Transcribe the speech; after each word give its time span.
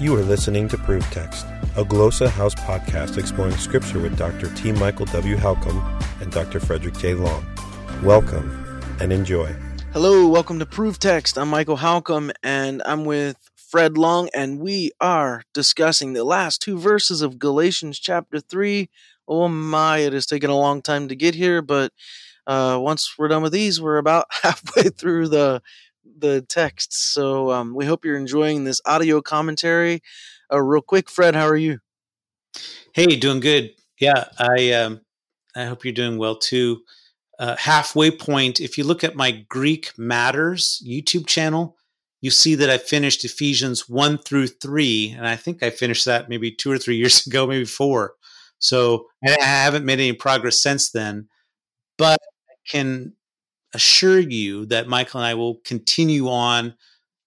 You 0.00 0.14
are 0.14 0.22
listening 0.22 0.68
to 0.68 0.78
Proof 0.78 1.02
Text, 1.10 1.44
a 1.76 1.82
Glossa 1.82 2.28
House 2.28 2.54
podcast 2.54 3.18
exploring 3.18 3.56
scripture 3.56 3.98
with 3.98 4.16
Dr. 4.16 4.48
T. 4.54 4.70
Michael 4.70 5.06
W. 5.06 5.34
Halcomb 5.34 5.82
and 6.20 6.30
Dr. 6.30 6.60
Frederick 6.60 6.96
J. 6.98 7.14
Long. 7.14 7.44
Welcome 8.04 8.80
and 9.00 9.12
enjoy. 9.12 9.52
Hello, 9.92 10.28
welcome 10.28 10.60
to 10.60 10.66
Proof 10.66 11.00
Text. 11.00 11.36
I'm 11.36 11.48
Michael 11.48 11.78
Halcomb 11.78 12.30
and 12.44 12.80
I'm 12.86 13.06
with 13.06 13.38
Fred 13.56 13.98
Long, 13.98 14.28
and 14.32 14.60
we 14.60 14.92
are 15.00 15.42
discussing 15.52 16.12
the 16.12 16.22
last 16.22 16.62
two 16.62 16.78
verses 16.78 17.20
of 17.20 17.40
Galatians 17.40 17.98
chapter 17.98 18.38
3. 18.38 18.88
Oh 19.26 19.48
my, 19.48 19.98
it 19.98 20.12
has 20.12 20.26
taken 20.26 20.48
a 20.48 20.56
long 20.56 20.80
time 20.80 21.08
to 21.08 21.16
get 21.16 21.34
here, 21.34 21.60
but 21.60 21.92
uh, 22.46 22.78
once 22.80 23.16
we're 23.18 23.26
done 23.26 23.42
with 23.42 23.52
these, 23.52 23.80
we're 23.80 23.98
about 23.98 24.26
halfway 24.42 24.90
through 24.90 25.26
the 25.26 25.60
the 26.04 26.42
text. 26.42 27.12
So 27.12 27.50
um, 27.50 27.74
we 27.74 27.86
hope 27.86 28.04
you're 28.04 28.16
enjoying 28.16 28.64
this 28.64 28.80
audio 28.84 29.20
commentary. 29.20 30.02
Uh, 30.52 30.60
real 30.60 30.82
quick, 30.82 31.10
Fred, 31.10 31.34
how 31.34 31.46
are 31.46 31.56
you? 31.56 31.80
Hey, 32.92 33.16
doing 33.16 33.40
good. 33.40 33.72
Yeah, 34.00 34.24
I 34.38 34.72
um, 34.72 35.00
I 35.54 35.64
hope 35.64 35.84
you're 35.84 35.92
doing 35.94 36.18
well 36.18 36.36
too. 36.36 36.80
Uh, 37.38 37.56
halfway 37.56 38.10
point. 38.10 38.60
If 38.60 38.78
you 38.78 38.84
look 38.84 39.04
at 39.04 39.16
my 39.16 39.44
Greek 39.48 39.92
Matters 39.96 40.82
YouTube 40.86 41.26
channel, 41.26 41.76
you 42.20 42.30
see 42.30 42.54
that 42.56 42.70
I 42.70 42.78
finished 42.78 43.24
Ephesians 43.24 43.88
one 43.88 44.18
through 44.18 44.48
three, 44.48 45.14
and 45.16 45.26
I 45.26 45.36
think 45.36 45.62
I 45.62 45.70
finished 45.70 46.04
that 46.06 46.28
maybe 46.28 46.50
two 46.50 46.70
or 46.70 46.78
three 46.78 46.96
years 46.98 47.26
ago, 47.26 47.46
maybe 47.46 47.64
four. 47.64 48.14
So 48.58 49.06
I 49.24 49.36
haven't 49.40 49.84
made 49.84 50.00
any 50.00 50.12
progress 50.12 50.58
since 50.58 50.90
then, 50.90 51.28
but 51.96 52.18
I 52.50 52.54
can 52.68 53.12
assure 53.74 54.18
you 54.18 54.66
that 54.66 54.88
Michael 54.88 55.20
and 55.20 55.26
I 55.26 55.34
will 55.34 55.56
continue 55.64 56.28
on. 56.28 56.74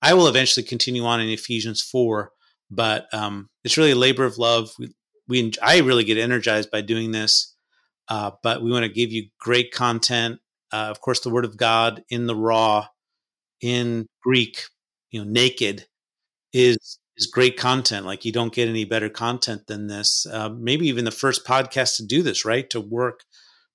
I 0.01 0.13
will 0.13 0.27
eventually 0.27 0.65
continue 0.65 1.05
on 1.05 1.21
in 1.21 1.29
Ephesians 1.29 1.81
4, 1.81 2.31
but 2.69 3.07
um, 3.13 3.49
it's 3.63 3.77
really 3.77 3.91
a 3.91 3.95
labor 3.95 4.25
of 4.25 4.37
love. 4.37 4.71
We, 4.79 4.93
we 5.27 5.53
I 5.61 5.79
really 5.79 6.03
get 6.03 6.17
energized 6.17 6.71
by 6.71 6.81
doing 6.81 7.11
this, 7.11 7.55
uh, 8.07 8.31
but 8.41 8.63
we 8.63 8.71
want 8.71 8.83
to 8.83 8.91
give 8.91 9.11
you 9.11 9.29
great 9.39 9.71
content. 9.71 10.39
Uh, 10.73 10.87
of 10.89 11.01
course, 11.01 11.19
the 11.19 11.29
Word 11.29 11.45
of 11.45 11.57
God 11.57 12.03
in 12.09 12.27
the 12.27 12.35
raw, 12.35 12.87
in 13.61 14.07
Greek, 14.23 14.63
you 15.11 15.23
know, 15.23 15.29
naked 15.29 15.85
is 16.53 16.97
is 17.17 17.27
great 17.27 17.57
content. 17.57 18.05
Like 18.05 18.25
you 18.25 18.31
don't 18.31 18.53
get 18.53 18.69
any 18.69 18.85
better 18.85 19.09
content 19.09 19.67
than 19.67 19.87
this. 19.87 20.25
Uh, 20.25 20.49
maybe 20.49 20.87
even 20.87 21.05
the 21.05 21.11
first 21.11 21.45
podcast 21.45 21.97
to 21.97 22.05
do 22.05 22.23
this, 22.23 22.45
right? 22.45 22.69
To 22.71 22.81
work 22.81 23.21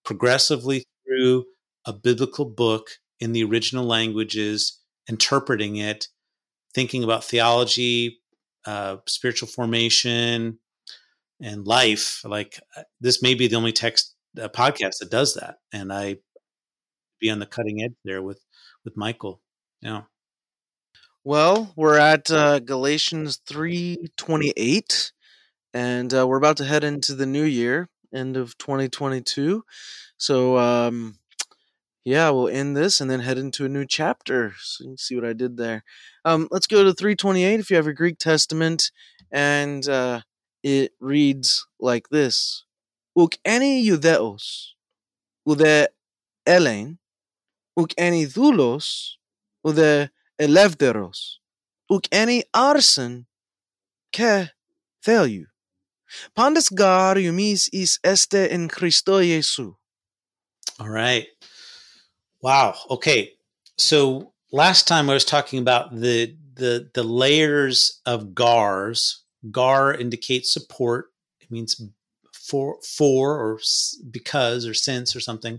progressively 0.04 0.84
through 1.04 1.44
a 1.86 1.92
biblical 1.92 2.44
book 2.44 2.88
in 3.20 3.32
the 3.32 3.44
original 3.44 3.86
languages, 3.86 4.80
interpreting 5.08 5.76
it, 5.76 6.08
thinking 6.74 7.04
about 7.04 7.24
theology, 7.24 8.20
uh, 8.66 8.96
spiritual 9.06 9.48
formation, 9.48 10.58
and 11.40 11.66
life. 11.66 12.22
Like 12.24 12.60
uh, 12.76 12.82
this 13.00 13.22
may 13.22 13.34
be 13.34 13.46
the 13.46 13.56
only 13.56 13.72
text 13.72 14.14
uh, 14.40 14.48
podcast 14.48 14.98
that 15.00 15.10
does 15.10 15.34
that, 15.34 15.56
and 15.72 15.92
I 15.92 16.16
be 17.20 17.30
on 17.30 17.38
the 17.38 17.46
cutting 17.46 17.82
edge 17.82 17.94
there 18.04 18.22
with 18.22 18.40
with 18.84 18.96
Michael. 18.96 19.40
Yeah. 19.80 20.02
Well, 21.24 21.72
we're 21.76 21.98
at 21.98 22.30
uh, 22.30 22.60
Galatians 22.60 23.40
three 23.46 24.08
twenty 24.16 24.52
eight, 24.56 25.12
and 25.72 26.12
uh, 26.12 26.26
we're 26.26 26.38
about 26.38 26.58
to 26.58 26.64
head 26.64 26.84
into 26.84 27.14
the 27.14 27.26
new 27.26 27.44
year, 27.44 27.88
end 28.14 28.36
of 28.36 28.58
twenty 28.58 28.88
twenty 28.88 29.22
two. 29.22 29.64
So 30.18 30.56
um, 30.56 31.18
yeah, 32.06 32.30
we'll 32.30 32.48
end 32.48 32.76
this 32.76 33.00
and 33.00 33.10
then 33.10 33.18
head 33.18 33.36
into 33.36 33.64
a 33.64 33.68
new 33.68 33.84
chapter. 33.84 34.54
So 34.60 34.84
you 34.84 34.90
can 34.90 34.96
see 34.96 35.16
what 35.16 35.24
I 35.24 35.32
did 35.32 35.56
there. 35.56 35.82
Um, 36.24 36.46
let's 36.52 36.68
go 36.68 36.84
to 36.84 36.94
328 36.94 37.58
if 37.58 37.68
you 37.68 37.74
have 37.74 37.86
your 37.86 37.94
Greek 37.94 38.18
Testament, 38.18 38.92
and 39.32 39.86
uh, 39.88 40.20
it 40.62 40.92
reads 41.00 41.66
like 41.80 42.08
this: 42.10 42.64
Uk 43.18 43.34
any 43.44 43.84
Judeos, 43.84 44.74
ude 45.48 45.88
Elen, 46.46 46.98
uk 47.76 47.92
any 47.98 48.24
Thulos, 48.26 49.16
ude 49.66 50.10
Elevteros, 50.40 51.38
uk 51.90 52.04
any 52.12 52.44
Arsen, 52.54 53.26
ke 54.12 54.52
Theou. 55.04 55.46
Pandas 56.38 56.72
gar 56.72 57.16
umis 57.16 57.68
is 57.72 57.98
este 58.04 58.46
in 58.48 58.68
Christo 58.68 59.20
Jesu. 59.20 59.74
All 60.78 60.88
right. 60.88 61.26
Wow. 62.46 62.76
Okay. 62.90 63.32
So 63.76 64.32
last 64.52 64.86
time 64.86 65.10
I 65.10 65.14
was 65.14 65.24
talking 65.24 65.58
about 65.58 65.92
the 65.92 66.36
the 66.54 66.88
the 66.94 67.02
layers 67.02 68.00
of 68.06 68.36
gars. 68.36 69.24
Gar 69.50 69.92
indicates 69.92 70.54
support. 70.54 71.06
It 71.40 71.50
means 71.50 71.82
for 72.32 72.76
for 72.84 73.36
or 73.36 73.58
because 74.08 74.64
or 74.64 74.74
since 74.74 75.16
or 75.16 75.18
something. 75.18 75.58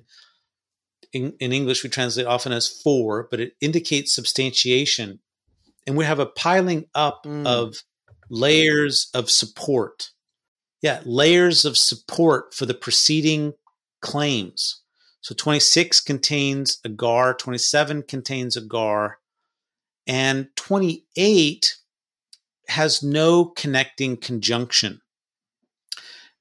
In, 1.12 1.34
in 1.42 1.52
English, 1.52 1.84
we 1.84 1.90
translate 1.90 2.26
often 2.26 2.54
as 2.54 2.70
for, 2.70 3.28
but 3.30 3.42
it 3.42 3.52
indicates 3.60 4.16
substantiation. 4.16 5.20
And 5.86 5.98
we 5.98 6.06
have 6.06 6.20
a 6.20 6.26
piling 6.26 6.86
up 6.96 7.26
mm. 7.26 7.46
of 7.46 7.84
layers 8.30 9.10
of 9.14 9.30
support. 9.30 10.12
Yeah, 10.82 11.02
layers 11.04 11.66
of 11.66 11.78
support 11.78 12.54
for 12.54 12.66
the 12.66 12.74
preceding 12.74 13.56
claims. 14.02 14.84
So 15.22 15.36
26 15.36 16.02
contains 16.02 16.80
a 16.86 16.90
gar, 16.90 17.34
27 17.34 18.04
contains 18.04 18.56
a 18.56 18.62
gar, 18.62 19.20
and 20.06 20.48
28 20.56 21.76
has 22.70 23.04
no 23.04 23.46
connecting 23.46 24.18
conjunction. 24.18 25.02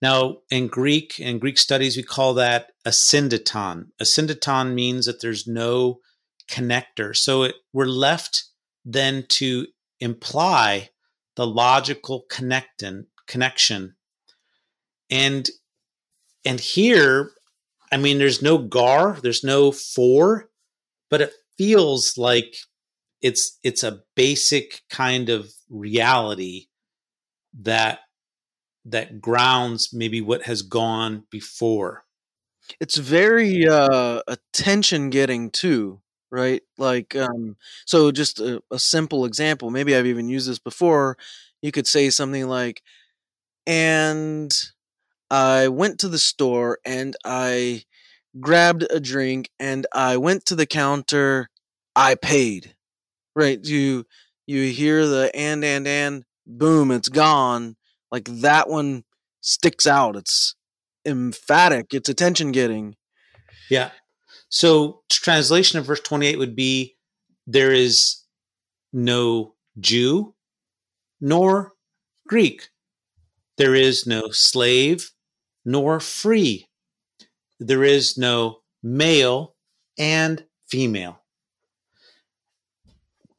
Now, 0.03 0.39
in 0.51 0.67
Greek, 0.67 1.19
in 1.19 1.39
Greek 1.39 1.59
studies, 1.59 1.97
we 1.97 2.03
call 2.03 2.35
that 2.35 2.73
asyndeton. 2.87 3.87
A 3.99 4.05
syndeton 4.05 4.75
means 4.75 5.07
that 5.07 5.21
there's 5.21 5.47
no 5.47 6.01
connector. 6.49 7.17
So 7.17 7.45
it, 7.45 7.57
we're 7.73 7.87
left 7.87 8.45
then 8.85 9.25
to 9.29 9.67
imply 10.01 10.91
the 11.35 11.47
logical 11.47 12.25
connectin, 12.31 13.07
connection. 13.27 13.97
And 15.11 15.49
and 16.45 16.61
here 16.61 17.33
I 17.93 17.97
mean, 17.97 18.19
there's 18.19 18.43
no 18.43 18.59
gar, 18.59 19.19
there's 19.23 19.45
no 19.45 19.73
for, 19.73 20.49
but 21.11 21.21
it 21.23 21.33
feels 21.59 22.19
like 22.19 22.57
it's 23.23 23.59
it's 23.65 23.83
a 23.85 24.03
basic 24.17 24.83
kind 24.91 25.31
of 25.31 25.51
reality 25.71 26.67
that 27.61 28.01
that 28.87 29.21
grounds 29.21 29.93
maybe 29.93 30.21
what 30.21 30.43
has 30.45 30.63
gone 30.63 31.25
before. 31.31 32.05
It's 32.81 32.97
very 32.97 33.69
uh 33.69 34.23
attention 34.29 35.11
getting 35.11 35.51
too, 35.51 36.01
right? 36.31 36.63
Like 36.79 37.17
um 37.17 37.57
so 37.87 38.13
just 38.13 38.41
a, 38.41 38.63
a 38.71 38.79
simple 38.79 39.25
example, 39.25 39.71
maybe 39.71 39.97
I've 39.97 40.07
even 40.07 40.29
used 40.29 40.49
this 40.49 40.59
before. 40.59 41.19
You 41.63 41.73
could 41.73 41.87
say 41.87 42.11
something 42.11 42.49
like 42.49 42.83
and 43.67 44.53
I 45.31 45.69
went 45.69 45.99
to 46.01 46.09
the 46.09 46.19
store 46.19 46.79
and 46.85 47.17
I 47.25 47.85
grabbed 48.41 48.85
a 48.91 49.01
drink 49.01 49.51
and 49.59 49.87
I 49.93 50.17
went 50.17 50.47
to 50.47 50.55
the 50.55 50.67
counter. 50.67 51.51
I 51.95 52.15
paid. 52.15 52.75
Right? 53.35 53.63
You 53.63 54.07
you 54.47 54.71
hear 54.71 55.07
the 55.07 55.31
and 55.35 55.65
and 55.65 55.87
and 55.87 56.25
boom, 56.47 56.91
it's 56.91 57.09
gone. 57.09 57.77
Like 58.11 58.29
that 58.41 58.69
one 58.69 59.05
sticks 59.41 59.87
out. 59.87 60.17
It's 60.17 60.55
emphatic. 61.05 61.93
It's 61.93 62.09
attention 62.09 62.53
getting. 62.53 62.97
Yeah. 63.69 63.91
So 64.49 65.03
translation 65.11 65.79
of 65.79 65.87
verse 65.87 66.01
28 66.01 66.39
would 66.39 66.57
be 66.57 66.97
there 67.47 67.73
is 67.73 68.23
no 68.93 69.55
Jew 69.79 70.35
nor 71.21 71.73
Greek. 72.29 72.69
There 73.57 73.75
is 73.75 74.07
no 74.07 74.31
slave 74.31 75.11
nor 75.67 76.01
free. 76.01 76.69
There 77.61 77.85
is 77.85 78.17
no 78.17 78.61
male 78.83 79.55
and 79.99 80.45
female. 80.67 81.21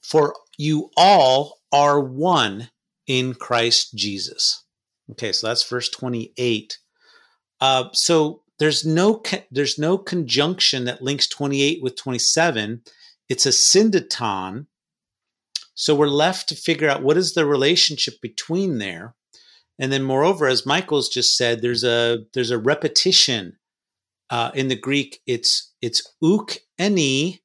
For 0.04 0.36
you 0.58 0.92
all 0.96 1.60
are 1.72 2.00
one 2.00 2.70
in 3.08 3.34
Christ 3.34 3.96
Jesus. 3.96 4.64
Okay, 5.12 5.32
so 5.32 5.48
that's 5.48 5.68
verse 5.68 5.90
28. 5.90 6.78
Uh, 7.62 7.86
so 7.94 8.44
there's 8.60 8.86
no 8.86 9.22
there's 9.52 9.78
no 9.80 9.98
conjunction 9.98 10.86
that 10.86 11.02
links 11.02 11.28
28 11.28 11.82
with 11.82 11.96
27. 11.96 12.82
It's 13.30 13.46
asyndeton. 13.46 14.68
So 15.76 15.94
we're 15.96 16.08
left 16.08 16.50
to 16.50 16.56
figure 16.56 16.90
out 16.90 17.04
what 17.04 17.18
is 17.18 17.34
the 17.34 17.46
relationship 17.46 18.16
between 18.22 18.80
there. 18.80 19.16
And 19.80 19.92
then 19.92 20.04
moreover, 20.04 20.48
as 20.48 20.66
Michael's 20.66 21.10
just 21.10 21.38
said, 21.38 21.62
there's 21.62 21.84
a 21.84 22.20
there's 22.34 22.52
a 22.52 22.58
repetition. 22.58 23.58
Uh, 24.30 24.52
in 24.54 24.68
the 24.68 24.76
Greek, 24.76 25.22
it's 25.26 25.74
it's 25.82 26.02
uk 26.22 26.58
eni 26.80 27.40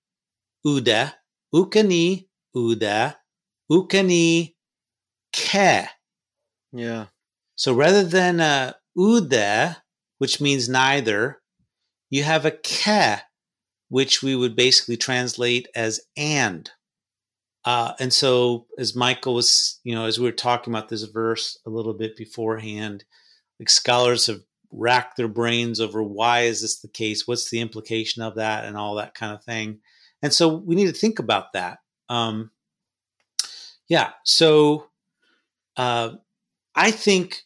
uda, 0.66 1.12
ukani 1.54 2.26
uda, 2.56 3.16
ukani 3.70 4.54
ke 5.32 5.88
Yeah. 6.72 7.06
So 7.54 7.74
rather 7.74 8.02
than 8.02 8.40
uh, 8.40 8.72
ude, 8.96 9.76
which 10.18 10.40
means 10.40 10.68
neither, 10.68 11.40
you 12.10 12.22
have 12.22 12.44
a 12.44 12.50
ke, 12.50 13.22
which 13.88 14.22
we 14.22 14.34
would 14.34 14.56
basically 14.56 14.96
translate 14.96 15.68
as 15.74 16.00
and. 16.16 16.70
Uh, 17.64 17.92
and 18.00 18.12
so, 18.12 18.66
as 18.78 18.96
Michael 18.96 19.34
was, 19.34 19.80
you 19.84 19.94
know, 19.94 20.06
as 20.06 20.18
we 20.18 20.24
were 20.24 20.32
talking 20.32 20.72
about 20.72 20.88
this 20.88 21.04
verse 21.04 21.58
a 21.64 21.70
little 21.70 21.94
bit 21.94 22.16
beforehand, 22.16 23.04
like 23.60 23.68
scholars 23.68 24.26
have 24.26 24.40
racked 24.72 25.16
their 25.16 25.28
brains 25.28 25.80
over 25.80 26.02
why 26.02 26.40
is 26.40 26.62
this 26.62 26.80
the 26.80 26.88
case? 26.88 27.26
What's 27.26 27.50
the 27.50 27.60
implication 27.60 28.22
of 28.22 28.34
that, 28.36 28.64
and 28.64 28.76
all 28.76 28.96
that 28.96 29.14
kind 29.14 29.32
of 29.32 29.44
thing. 29.44 29.78
And 30.22 30.32
so, 30.32 30.48
we 30.48 30.74
need 30.74 30.86
to 30.86 30.92
think 30.92 31.18
about 31.18 31.52
that. 31.52 31.78
Um, 32.08 32.50
yeah. 33.88 34.10
So, 34.24 34.86
uh, 35.76 36.10
I 36.74 36.90
think 36.90 37.42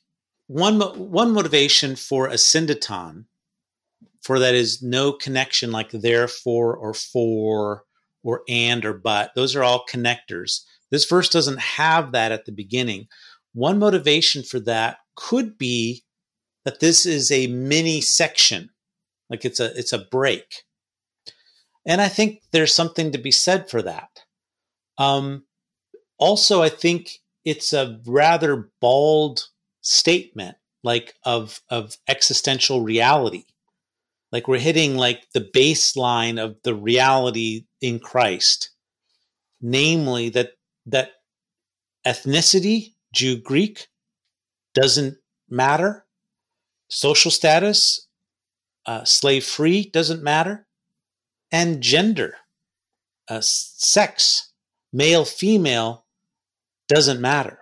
one 0.46 0.80
one 0.80 1.32
motivation 1.32 1.96
for 1.96 2.28
asyndeton, 2.28 3.24
for 4.22 4.38
that 4.38 4.54
is 4.54 4.82
no 4.82 5.12
connection 5.12 5.72
like 5.72 5.90
therefore 5.90 6.76
or 6.76 6.94
for 6.94 7.84
or 8.26 8.42
and 8.48 8.84
or 8.84 8.92
but. 8.92 9.30
Those 9.36 9.54
are 9.54 9.62
all 9.62 9.86
connectors. 9.88 10.62
This 10.90 11.04
verse 11.04 11.28
doesn't 11.28 11.60
have 11.60 12.12
that 12.12 12.32
at 12.32 12.44
the 12.44 12.52
beginning. 12.52 13.06
One 13.54 13.78
motivation 13.78 14.42
for 14.42 14.58
that 14.60 14.98
could 15.14 15.56
be 15.56 16.02
that 16.64 16.80
this 16.80 17.06
is 17.06 17.30
a 17.30 17.46
mini 17.46 18.00
section, 18.00 18.70
like 19.30 19.44
it's 19.44 19.60
a 19.60 19.72
it's 19.78 19.92
a 19.92 20.04
break. 20.10 20.64
And 21.86 22.00
I 22.00 22.08
think 22.08 22.42
there's 22.50 22.74
something 22.74 23.12
to 23.12 23.18
be 23.18 23.30
said 23.30 23.70
for 23.70 23.80
that. 23.82 24.08
Um, 24.98 25.44
also, 26.18 26.62
I 26.62 26.68
think 26.68 27.20
it's 27.44 27.72
a 27.72 28.00
rather 28.06 28.70
bald 28.80 29.44
statement, 29.82 30.56
like 30.82 31.14
of 31.24 31.60
of 31.70 31.96
existential 32.08 32.80
reality 32.80 33.44
like 34.32 34.48
we're 34.48 34.58
hitting 34.58 34.96
like 34.96 35.22
the 35.32 35.48
baseline 35.54 36.42
of 36.42 36.56
the 36.62 36.74
reality 36.74 37.66
in 37.80 37.98
Christ, 37.98 38.70
namely 39.60 40.28
that 40.30 40.50
that 40.86 41.10
ethnicity, 42.06 42.94
Jew, 43.12 43.36
Greek, 43.40 43.88
doesn't 44.74 45.16
matter. 45.48 46.04
Social 46.88 47.30
status, 47.30 48.06
uh, 48.86 49.04
slave 49.04 49.44
free 49.44 49.90
doesn't 49.90 50.22
matter, 50.22 50.66
and 51.50 51.80
gender, 51.80 52.34
uh, 53.28 53.40
sex, 53.40 54.52
male, 54.92 55.24
female, 55.24 56.04
doesn't 56.88 57.20
matter. 57.20 57.58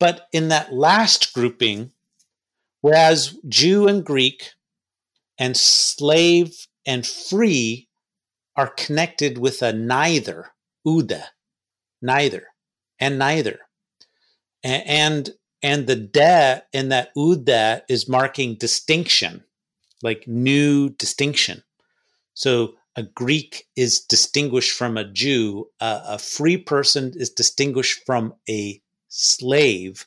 But 0.00 0.26
in 0.32 0.48
that 0.48 0.72
last 0.72 1.32
grouping, 1.32 1.92
whereas 2.80 3.36
Jew 3.48 3.86
and 3.86 4.04
Greek 4.04 4.52
and 5.38 5.56
slave 5.56 6.66
and 6.86 7.06
free 7.06 7.88
are 8.56 8.68
connected 8.68 9.38
with 9.38 9.62
a 9.62 9.72
neither, 9.72 10.52
uda, 10.86 11.24
neither, 12.02 12.48
and 12.98 13.18
neither. 13.18 13.60
And, 14.64 14.82
and 14.86 15.30
and 15.62 15.86
the 15.86 15.96
de 15.96 16.62
in 16.72 16.88
that 16.90 17.14
uda 17.16 17.82
is 17.88 18.08
marking 18.08 18.54
distinction, 18.54 19.44
like 20.02 20.28
new 20.28 20.90
distinction. 20.90 21.64
So 22.34 22.74
a 22.94 23.02
Greek 23.02 23.66
is 23.76 24.00
distinguished 24.00 24.72
from 24.72 24.96
a 24.96 25.04
Jew, 25.04 25.68
a, 25.80 26.00
a 26.04 26.18
free 26.18 26.56
person 26.56 27.12
is 27.16 27.30
distinguished 27.30 28.04
from 28.06 28.34
a 28.48 28.80
slave 29.08 30.06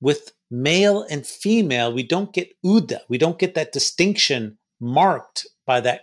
with 0.00 0.32
male 0.50 1.02
and 1.08 1.26
female, 1.26 1.92
we 1.92 2.02
don't 2.02 2.32
get 2.32 2.50
uda. 2.64 3.00
We 3.08 3.18
don't 3.18 3.38
get 3.38 3.54
that 3.54 3.72
distinction 3.72 4.58
marked 4.80 5.46
by 5.66 5.80
that 5.80 6.02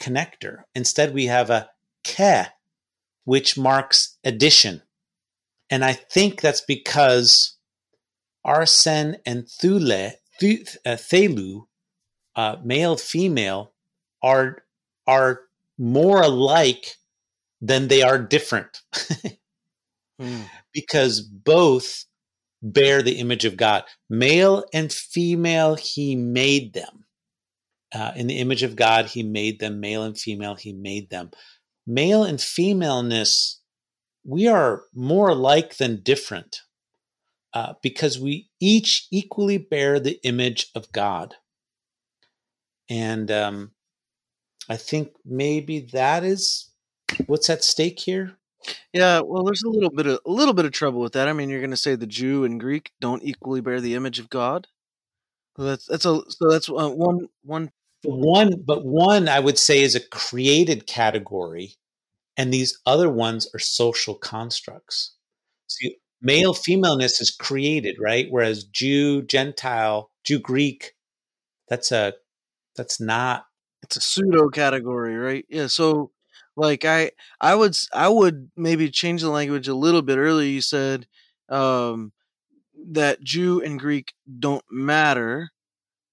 connector. 0.00 0.62
Instead, 0.74 1.14
we 1.14 1.26
have 1.26 1.50
a 1.50 1.70
ke, 2.04 2.48
which 3.24 3.58
marks 3.58 4.16
addition. 4.24 4.82
And 5.68 5.84
I 5.84 5.92
think 5.92 6.40
that's 6.40 6.62
because 6.62 7.56
arsen 8.44 9.16
and 9.24 9.48
thule, 9.48 9.92
uh, 9.92 10.10
thelu, 10.42 11.66
uh, 12.34 12.56
male, 12.64 12.96
female, 12.96 13.72
are, 14.22 14.64
are 15.06 15.42
more 15.78 16.22
alike 16.22 16.96
than 17.60 17.88
they 17.88 18.02
are 18.02 18.18
different. 18.18 18.80
mm. 20.20 20.42
Because 20.72 21.20
both 21.20 22.04
bear 22.62 23.02
the 23.02 23.18
image 23.18 23.44
of 23.44 23.56
God. 23.56 23.84
Male 24.08 24.64
and 24.72 24.92
female, 24.92 25.76
he 25.76 26.16
made 26.16 26.74
them. 26.74 27.04
Uh, 27.92 28.12
in 28.14 28.26
the 28.28 28.38
image 28.38 28.62
of 28.62 28.76
God, 28.76 29.06
he 29.06 29.22
made 29.22 29.58
them. 29.58 29.80
Male 29.80 30.04
and 30.04 30.18
female, 30.18 30.54
he 30.54 30.72
made 30.72 31.10
them. 31.10 31.30
Male 31.86 32.22
and 32.22 32.40
femaleness, 32.40 33.60
we 34.24 34.46
are 34.46 34.82
more 34.94 35.30
alike 35.30 35.76
than 35.76 36.02
different 36.02 36.62
uh, 37.52 37.74
because 37.82 38.18
we 38.18 38.48
each 38.60 39.08
equally 39.10 39.58
bear 39.58 39.98
the 39.98 40.20
image 40.22 40.68
of 40.74 40.92
God. 40.92 41.34
And 42.88 43.30
um, 43.30 43.72
I 44.68 44.76
think 44.76 45.12
maybe 45.24 45.88
that 45.92 46.22
is 46.22 46.70
what's 47.26 47.50
at 47.50 47.64
stake 47.64 47.98
here. 47.98 48.36
Yeah, 48.92 49.20
well, 49.20 49.44
there's 49.44 49.62
a 49.62 49.70
little 49.70 49.90
bit 49.90 50.06
of 50.06 50.20
a 50.26 50.30
little 50.30 50.54
bit 50.54 50.64
of 50.64 50.72
trouble 50.72 51.00
with 51.00 51.12
that. 51.14 51.28
I 51.28 51.32
mean, 51.32 51.48
you're 51.48 51.60
going 51.60 51.70
to 51.70 51.76
say 51.76 51.94
the 51.94 52.06
Jew 52.06 52.44
and 52.44 52.60
Greek 52.60 52.92
don't 53.00 53.22
equally 53.22 53.60
bear 53.60 53.80
the 53.80 53.94
image 53.94 54.18
of 54.18 54.28
God. 54.30 54.66
So 55.56 55.64
that's 55.64 55.86
that's 55.86 56.04
a 56.04 56.20
so 56.28 56.50
that's 56.50 56.68
uh, 56.68 56.90
one 56.90 57.28
one 57.42 57.70
one, 58.04 58.62
but 58.64 58.84
one 58.84 59.28
I 59.28 59.40
would 59.40 59.58
say 59.58 59.82
is 59.82 59.94
a 59.94 60.00
created 60.00 60.86
category, 60.86 61.74
and 62.36 62.52
these 62.52 62.78
other 62.86 63.10
ones 63.10 63.48
are 63.54 63.58
social 63.58 64.14
constructs. 64.14 65.14
See, 65.68 65.96
male 66.22 66.54
femaleness 66.54 67.20
is 67.20 67.30
created, 67.30 67.96
right? 68.00 68.26
Whereas 68.30 68.64
Jew, 68.64 69.22
Gentile, 69.22 70.10
Jew, 70.24 70.38
Greek, 70.38 70.92
that's 71.68 71.92
a 71.92 72.14
that's 72.76 73.00
not. 73.00 73.44
It's 73.82 73.96
a 73.96 74.00
pseudo 74.00 74.48
category, 74.50 75.16
right? 75.16 75.44
Yeah. 75.48 75.68
So 75.68 76.12
like 76.60 76.84
I 76.84 77.12
I 77.40 77.54
would 77.54 77.76
I 77.92 78.08
would 78.08 78.50
maybe 78.56 78.90
change 78.90 79.22
the 79.22 79.30
language 79.30 79.66
a 79.66 79.74
little 79.74 80.02
bit. 80.02 80.18
Earlier 80.18 80.48
you 80.48 80.60
said 80.60 81.06
um, 81.48 82.12
that 82.90 83.22
Jew 83.22 83.62
and 83.62 83.80
Greek 83.80 84.12
don't 84.38 84.64
matter, 84.70 85.50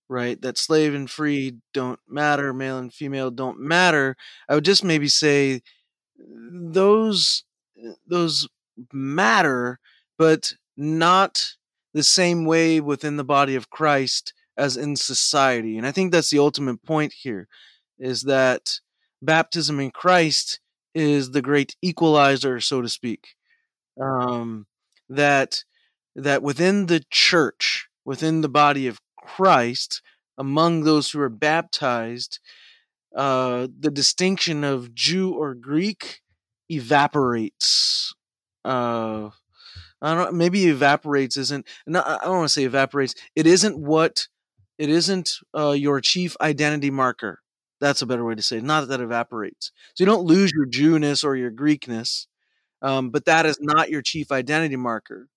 right? 0.09 0.41
That 0.41 0.57
slave 0.57 0.93
and 0.93 1.09
free 1.09 1.57
don't 1.73 1.99
matter, 2.07 2.53
male 2.53 2.77
and 2.77 2.93
female 2.93 3.31
don't 3.31 3.59
matter. 3.59 4.15
I 4.47 4.55
would 4.55 4.65
just 4.65 4.83
maybe 4.83 5.09
say 5.09 5.61
those 6.17 7.43
those 8.07 8.47
matter, 8.93 9.79
but 10.17 10.53
not 10.77 11.55
the 11.93 12.03
same 12.03 12.45
way 12.45 12.79
within 12.79 13.17
the 13.17 13.23
body 13.25 13.55
of 13.55 13.69
Christ 13.69 14.33
as 14.57 14.77
in 14.77 14.95
society. 14.95 15.77
And 15.77 15.85
I 15.85 15.91
think 15.91 16.11
that's 16.11 16.29
the 16.29 16.39
ultimate 16.39 16.83
point 16.83 17.13
here 17.13 17.47
is 17.99 18.23
that 18.23 18.79
baptism 19.21 19.79
in 19.79 19.91
Christ 19.91 20.59
is 20.93 21.31
the 21.31 21.41
great 21.41 21.75
equalizer, 21.81 22.59
so 22.59 22.81
to 22.81 22.89
speak. 22.89 23.35
Um, 24.01 24.67
that 25.09 25.63
that 26.15 26.41
within 26.41 26.87
the 26.87 27.03
church, 27.11 27.87
within 28.05 28.41
the 28.41 28.49
body 28.49 28.87
of 28.87 28.99
Christ, 29.17 30.01
among 30.37 30.83
those 30.83 31.11
who 31.11 31.19
are 31.21 31.29
baptized, 31.29 32.39
uh, 33.15 33.67
the 33.79 33.91
distinction 33.91 34.63
of 34.63 34.93
Jew 34.93 35.33
or 35.33 35.53
Greek 35.53 36.21
evaporates. 36.69 38.13
Uh, 38.65 39.29
I 40.01 40.13
don't 40.15 40.35
maybe 40.35 40.65
evaporates 40.65 41.37
isn't. 41.37 41.65
No, 41.85 42.03
I 42.05 42.19
don't 42.23 42.37
want 42.37 42.45
to 42.45 42.53
say 42.53 42.65
evaporates. 42.65 43.15
It 43.35 43.47
isn't 43.47 43.77
what. 43.77 44.27
It 44.77 44.89
isn't 44.89 45.39
uh, 45.57 45.71
your 45.71 46.01
chief 46.01 46.37
identity 46.39 46.91
marker. 46.91 47.39
That's 47.79 48.01
a 48.01 48.05
better 48.05 48.25
way 48.25 48.35
to 48.35 48.41
say 48.41 48.57
it. 48.57 48.63
Not 48.63 48.81
that 48.81 48.87
that 48.87 49.01
evaporates. 49.01 49.71
So 49.93 50.03
you 50.03 50.05
don't 50.05 50.25
lose 50.25 50.51
your 50.51 50.65
Jewness 50.65 51.23
or 51.23 51.35
your 51.35 51.51
Greekness, 51.51 52.27
um, 52.81 53.09
but 53.09 53.25
that 53.25 53.45
is 53.45 53.59
not 53.61 53.89
your 53.89 54.01
chief 54.01 54.31
identity 54.31 54.75
marker. 54.75 55.29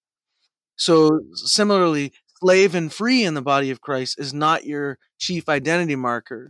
So 0.77 1.21
similarly, 1.35 2.13
slave 2.41 2.75
and 2.75 2.93
free 2.93 3.25
in 3.25 3.35
the 3.35 3.43
body 3.43 3.71
of 3.71 3.81
Christ 3.81 4.19
is 4.19 4.33
not 4.33 4.65
your 4.65 4.99
chief 5.19 5.49
identity 5.49 5.97
marker. 5.97 6.49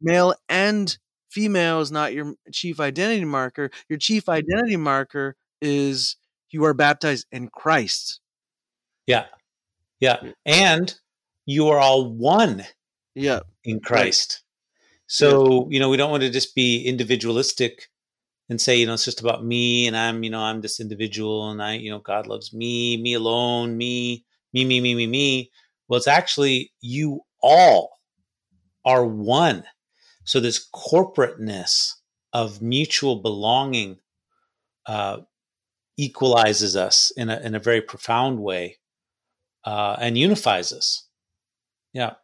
Male 0.00 0.34
and 0.48 0.96
female 1.28 1.80
is 1.80 1.92
not 1.92 2.14
your 2.14 2.34
chief 2.52 2.80
identity 2.80 3.24
marker. 3.24 3.70
Your 3.88 3.98
chief 3.98 4.28
identity 4.28 4.76
marker 4.76 5.36
is 5.60 6.16
you 6.50 6.64
are 6.64 6.74
baptized 6.74 7.26
in 7.30 7.48
Christ. 7.48 8.20
Yeah. 9.06 9.26
Yeah. 10.00 10.20
And 10.46 10.94
you 11.44 11.68
are 11.68 11.78
all 11.78 12.10
one 12.10 12.64
yeah. 13.14 13.40
in 13.64 13.80
Christ. 13.80 14.42
So, 15.06 15.68
you 15.70 15.78
know, 15.78 15.88
we 15.88 15.96
don't 15.96 16.10
want 16.10 16.22
to 16.22 16.30
just 16.30 16.54
be 16.54 16.84
individualistic 16.84 17.88
and 18.48 18.60
say, 18.60 18.76
you 18.76 18.86
know, 18.86 18.94
it's 18.94 19.04
just 19.04 19.20
about 19.20 19.44
me 19.44 19.86
and 19.86 19.96
I'm, 19.96 20.22
you 20.22 20.30
know, 20.30 20.40
I'm 20.40 20.60
this 20.60 20.80
individual 20.80 21.50
and 21.50 21.62
I, 21.62 21.74
you 21.74 21.90
know, 21.90 21.98
God 21.98 22.26
loves 22.26 22.52
me, 22.52 22.96
me 22.96 23.14
alone, 23.14 23.76
me, 23.76 24.24
me, 24.52 24.64
me, 24.64 24.80
me, 24.80 24.94
me, 24.94 25.06
me. 25.06 25.50
Well, 25.88 25.98
it's 25.98 26.08
actually 26.08 26.72
you 26.80 27.20
all 27.40 28.00
are 28.84 29.04
one. 29.04 29.64
So 30.24 30.40
this 30.40 30.68
corporateness 30.74 31.94
of 32.32 32.60
mutual 32.60 33.16
belonging 33.16 33.98
uh, 34.86 35.18
equalizes 35.96 36.76
us 36.76 37.10
in 37.16 37.30
a 37.30 37.38
in 37.40 37.54
a 37.54 37.60
very 37.60 37.80
profound 37.80 38.40
way 38.40 38.78
uh, 39.64 39.96
and 40.00 40.18
unifies 40.18 40.72
us. 40.72 41.06
Yeah, 41.92 42.14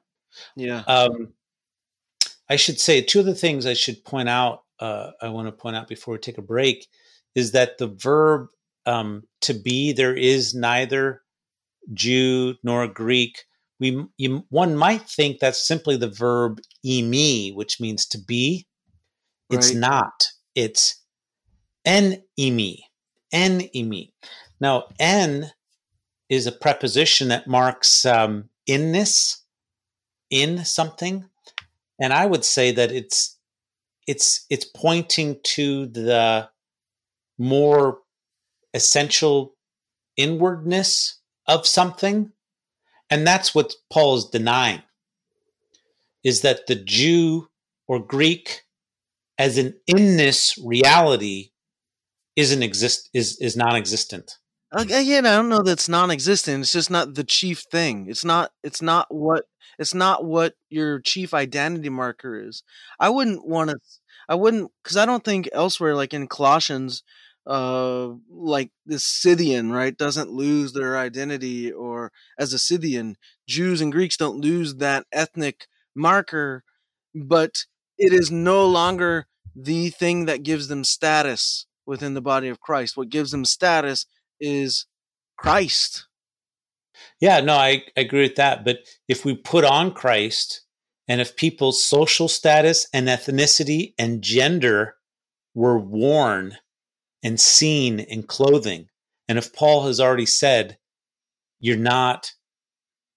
yeah. 0.57 0.81
Um, 0.87 1.33
I 2.53 2.57
should 2.57 2.79
say 2.79 3.01
two 3.01 3.19
of 3.19 3.25
the 3.25 3.35
things 3.35 3.65
I 3.65 3.73
should 3.73 4.05
point 4.05 4.29
out. 4.29 4.65
Uh, 4.79 5.13
I 5.23 5.31
want 5.31 5.49
to 5.49 5.53
point 5.53 5.75
out 5.75 5.89
before 5.89 6.13
we 6.13 6.19
take 6.19 6.37
a 6.37 6.43
break 6.43 6.87
is 7.35 7.53
that 7.53 7.79
the 7.79 7.87
verb 7.87 8.49
um, 8.85 9.23
to 9.41 9.55
be 9.55 9.95
there 9.95 10.15
is 10.15 10.55
neither 10.55 11.23
Jew 11.95 12.57
nor 12.63 12.87
Greek. 12.89 13.45
We 13.81 14.05
you, 14.19 14.45
one 14.51 14.77
might 14.77 15.09
think 15.09 15.39
that's 15.41 15.67
simply 15.67 15.97
the 15.97 16.11
verb 16.11 16.61
imi, 16.85 17.55
which 17.55 17.81
means 17.81 18.05
to 18.09 18.19
be. 18.19 18.67
It's 19.49 19.71
right. 19.71 19.79
not. 19.79 20.27
It's 20.55 21.03
en 21.87 22.23
imi, 22.39 22.81
En 23.33 23.61
imi. 23.75 24.13
Now, 24.61 24.89
en 25.01 25.53
is 26.29 26.47
a 26.47 26.53
preposition 26.53 27.29
that 27.29 27.47
marks 27.47 28.05
um, 28.05 28.51
inness, 28.67 29.43
in 30.29 30.67
something, 30.67 31.31
and 32.03 32.13
I 32.13 32.27
would 32.27 32.45
say 32.45 32.73
that 32.73 32.91
it's 32.91 33.39
it's 34.09 34.45
it's 34.51 34.65
pointing 34.65 35.39
to 35.45 35.87
the 35.87 36.51
more 37.39 38.01
essential 38.75 39.55
inwardness 40.17 41.21
of 41.47 41.67
something, 41.67 42.33
and 43.09 43.25
that's 43.25 43.55
what 43.55 43.75
Paul 43.89 44.17
is 44.17 44.25
denying. 44.25 44.83
Is 46.25 46.41
that 46.43 46.67
the 46.67 46.75
Jew 46.75 47.49
or 47.87 48.01
Greek 48.01 48.63
as 49.39 49.57
an 49.57 49.75
inness 49.87 50.59
reality 50.59 51.51
isn't 52.35 52.65
exist 52.65 53.11
is 53.15 53.39
is 53.41 53.57
non-existent. 53.57 54.39
Again, 54.73 55.27
I 55.27 55.37
don't 55.37 55.51
know 55.51 55.63
that's 55.63 55.89
non-existent. 55.89 56.63
It's 56.63 56.73
just 56.73 56.91
not 56.91 57.15
the 57.15 57.25
chief 57.25 57.61
thing. 57.71 58.07
It's 58.09 58.25
not. 58.25 58.53
It's 58.63 58.81
not 58.81 59.07
what. 59.15 59.45
It's 59.79 59.93
not 59.95 60.25
what 60.25 60.55
your 60.71 61.01
chief 61.01 61.35
identity 61.35 61.91
marker 61.91 62.41
is. 62.41 62.63
I 62.99 63.11
wouldn't 63.11 63.47
want 63.47 63.71
to. 63.71 63.79
I 64.29 64.35
wouldn't 64.35 64.71
because 64.83 64.97
I 64.97 65.05
don't 65.05 65.25
think 65.25 65.49
elsewhere, 65.53 65.95
like 65.95 66.15
in 66.15 66.27
Colossians, 66.27 67.03
uh, 67.47 68.09
like 68.31 68.71
the 68.87 68.99
Scythian, 68.99 69.73
right, 69.73 69.95
doesn't 69.97 70.31
lose 70.31 70.73
their 70.73 70.97
identity, 70.97 71.71
or 71.71 72.11
as 72.39 72.55
a 72.55 72.59
Scythian, 72.59 73.17
Jews 73.47 73.83
and 73.83 73.93
Greeks 73.93 74.17
don't 74.17 74.41
lose 74.41 74.77
that 74.77 75.05
ethnic 75.13 75.67
marker, 75.95 76.65
but 77.15 77.67
it 77.99 78.13
is 78.13 78.31
no 78.31 78.67
longer 78.67 79.27
the 79.55 79.91
thing 79.91 80.25
that 80.27 80.43
gives 80.43 80.69
them 80.69 80.85
status 80.85 81.67
within 81.85 82.15
the 82.15 82.23
body 82.23 82.49
of 82.49 82.61
Christ. 82.61 82.97
What 82.97 83.11
gives 83.11 83.33
them 83.33 83.45
status 83.45 84.07
is 84.43 84.87
Christ. 85.39 86.07
Yeah, 87.21 87.41
no, 87.41 87.55
I, 87.55 87.85
I 87.97 88.01
agree 88.01 88.23
with 88.23 88.37
that. 88.37 88.65
But 88.65 88.81
if 89.09 89.25
we 89.25 89.35
put 89.35 89.65
on 89.65 89.93
Christ, 89.93 90.63
and 91.09 91.21
if 91.21 91.37
people's 91.37 91.83
social 91.83 92.29
status 92.29 92.87
and 92.93 93.09
ethnicity 93.09 93.95
and 93.99 94.23
gender 94.23 94.97
were 95.55 95.79
worn 95.79 96.57
and 97.23 97.41
seen 97.41 98.01
in 98.01 98.25
clothing, 98.25 98.89
and 99.29 99.39
if 99.39 99.53
Paul 99.53 99.87
has 99.87 100.01
already 100.01 100.27
said, 100.27 100.79
you're 101.61 101.77
not, 101.77 102.33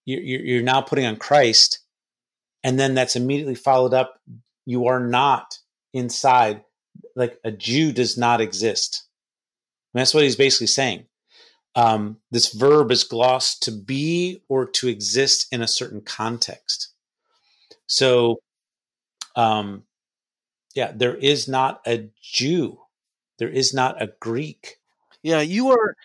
you're, 0.06 0.22
you're 0.22 0.64
now 0.64 0.82
putting 0.82 1.06
on 1.06 1.18
Christ, 1.18 1.80
and 2.64 2.80
then 2.80 2.94
that's 2.94 3.16
immediately 3.16 3.56
followed 3.56 3.94
up, 3.94 4.20
you 4.66 4.88
are 4.88 5.00
not 5.00 5.58
inside 5.94 6.64
like 7.16 7.40
a 7.44 7.52
Jew 7.52 7.92
does 7.92 8.18
not 8.18 8.42
exist. 8.42 9.08
And 9.94 10.02
that's 10.02 10.14
what 10.14 10.24
he's 10.24 10.36
basically 10.36 10.68
saying. 10.68 11.06
Um, 11.76 12.18
this 12.32 12.54
verb 12.54 12.92
is 12.92 13.04
glossed 13.04 13.64
to 13.64 13.72
be 13.72 14.42
or 14.48 14.66
to 14.66 14.88
exist 14.88 15.48
in 15.52 15.62
a 15.62 15.68
certain 15.68 16.02
context. 16.02 16.90
So, 17.88 18.40
um, 19.36 19.84
yeah, 20.74 20.92
there 20.96 21.16
is 21.16 21.48
not 21.48 21.82
a 21.86 22.10
Jew. 22.22 22.80
There 23.40 23.50
is 23.50 23.74
not 23.74 24.02
a 24.02 24.14
Greek. 24.20 24.78
Yeah, 25.22 25.42
you 25.42 25.72
are, 25.72 25.96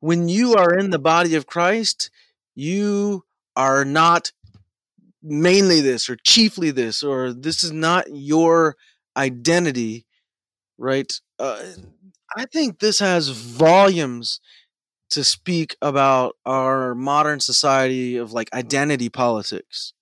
when 0.00 0.28
you 0.28 0.54
are 0.54 0.78
in 0.78 0.90
the 0.90 0.98
body 0.98 1.34
of 1.34 1.46
Christ, 1.46 2.10
you 2.54 3.24
are 3.56 3.84
not 3.84 4.32
mainly 5.22 5.80
this 5.80 6.08
or 6.08 6.16
chiefly 6.16 6.70
this, 6.70 7.02
or 7.02 7.32
this 7.32 7.64
is 7.64 7.72
not 7.72 8.06
your 8.12 8.76
identity 9.16 10.06
right? 10.78 11.12
Uh, 11.38 11.62
I 12.36 12.46
think 12.46 12.78
this 12.78 12.98
has 12.98 13.28
volumes 13.28 14.40
to 15.10 15.24
speak 15.24 15.76
about 15.80 16.36
our 16.44 16.94
modern 16.94 17.40
society 17.40 18.16
of 18.16 18.32
like 18.32 18.52
identity 18.52 19.08
politics, 19.08 19.92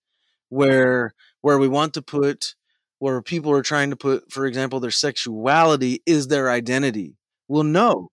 where 0.48 1.14
where 1.40 1.58
we 1.58 1.68
want 1.68 1.94
to 1.94 2.02
put 2.02 2.54
where 2.98 3.20
people 3.20 3.52
are 3.52 3.62
trying 3.62 3.90
to 3.90 3.96
put, 3.96 4.32
for 4.32 4.46
example, 4.46 4.80
their 4.80 4.90
sexuality 4.90 6.02
is 6.06 6.28
their 6.28 6.50
identity. 6.50 7.16
Well, 7.48 7.64
no, 7.64 8.10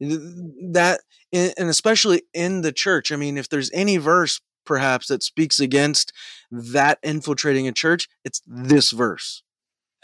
that 0.00 1.00
and 1.32 1.68
especially 1.68 2.22
in 2.32 2.62
the 2.62 2.72
church. 2.72 3.12
I 3.12 3.16
mean, 3.16 3.36
if 3.36 3.48
there's 3.48 3.70
any 3.72 3.96
verse 3.96 4.40
perhaps 4.64 5.08
that 5.08 5.22
speaks 5.22 5.58
against 5.58 6.12
that 6.50 6.98
infiltrating 7.02 7.66
a 7.66 7.72
church, 7.72 8.08
it's 8.24 8.40
this 8.46 8.90
verse. 8.92 9.42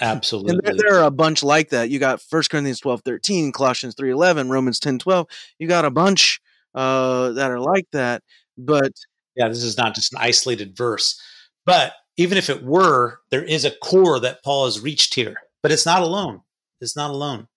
Absolutely. 0.00 0.52
And 0.52 0.60
there, 0.62 0.74
there, 0.76 1.00
are 1.00 1.06
a 1.06 1.10
bunch 1.10 1.42
like 1.42 1.70
that. 1.70 1.88
You 1.88 1.98
got 1.98 2.22
1 2.28 2.42
Corinthians 2.50 2.80
12, 2.80 3.02
13, 3.02 3.52
Colossians 3.52 3.94
3, 3.94 4.10
11, 4.10 4.50
Romans 4.50 4.78
10, 4.78 4.98
12. 4.98 5.26
You 5.58 5.68
got 5.68 5.84
a 5.84 5.90
bunch 5.90 6.40
uh, 6.74 7.30
that 7.30 7.50
are 7.50 7.60
like 7.60 7.86
that. 7.92 8.22
But 8.58 8.92
yeah, 9.36 9.48
this 9.48 9.62
is 9.62 9.78
not 9.78 9.94
just 9.94 10.12
an 10.12 10.18
isolated 10.20 10.76
verse. 10.76 11.20
But 11.64 11.94
even 12.16 12.36
if 12.38 12.50
it 12.50 12.62
were, 12.62 13.20
there 13.30 13.44
is 13.44 13.64
a 13.64 13.70
core 13.70 14.20
that 14.20 14.44
Paul 14.44 14.66
has 14.66 14.80
reached 14.80 15.14
here. 15.14 15.36
But 15.62 15.72
it's 15.72 15.86
not 15.86 16.02
alone. 16.02 16.42
It's 16.80 16.96
not 16.96 17.10
alone. 17.10 17.48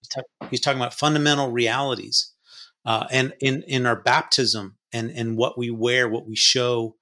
He's, 0.00 0.08
talk- 0.08 0.50
he's 0.50 0.60
talking 0.60 0.80
about 0.80 0.94
fundamental 0.94 1.50
realities. 1.50 2.32
Uh, 2.84 3.06
and 3.10 3.32
in, 3.40 3.62
in 3.66 3.86
our 3.86 3.96
baptism 3.96 4.76
and, 4.92 5.10
and 5.10 5.36
what 5.36 5.56
we 5.56 5.70
wear, 5.70 6.08
what 6.08 6.26
we 6.26 6.36
show, 6.36 6.96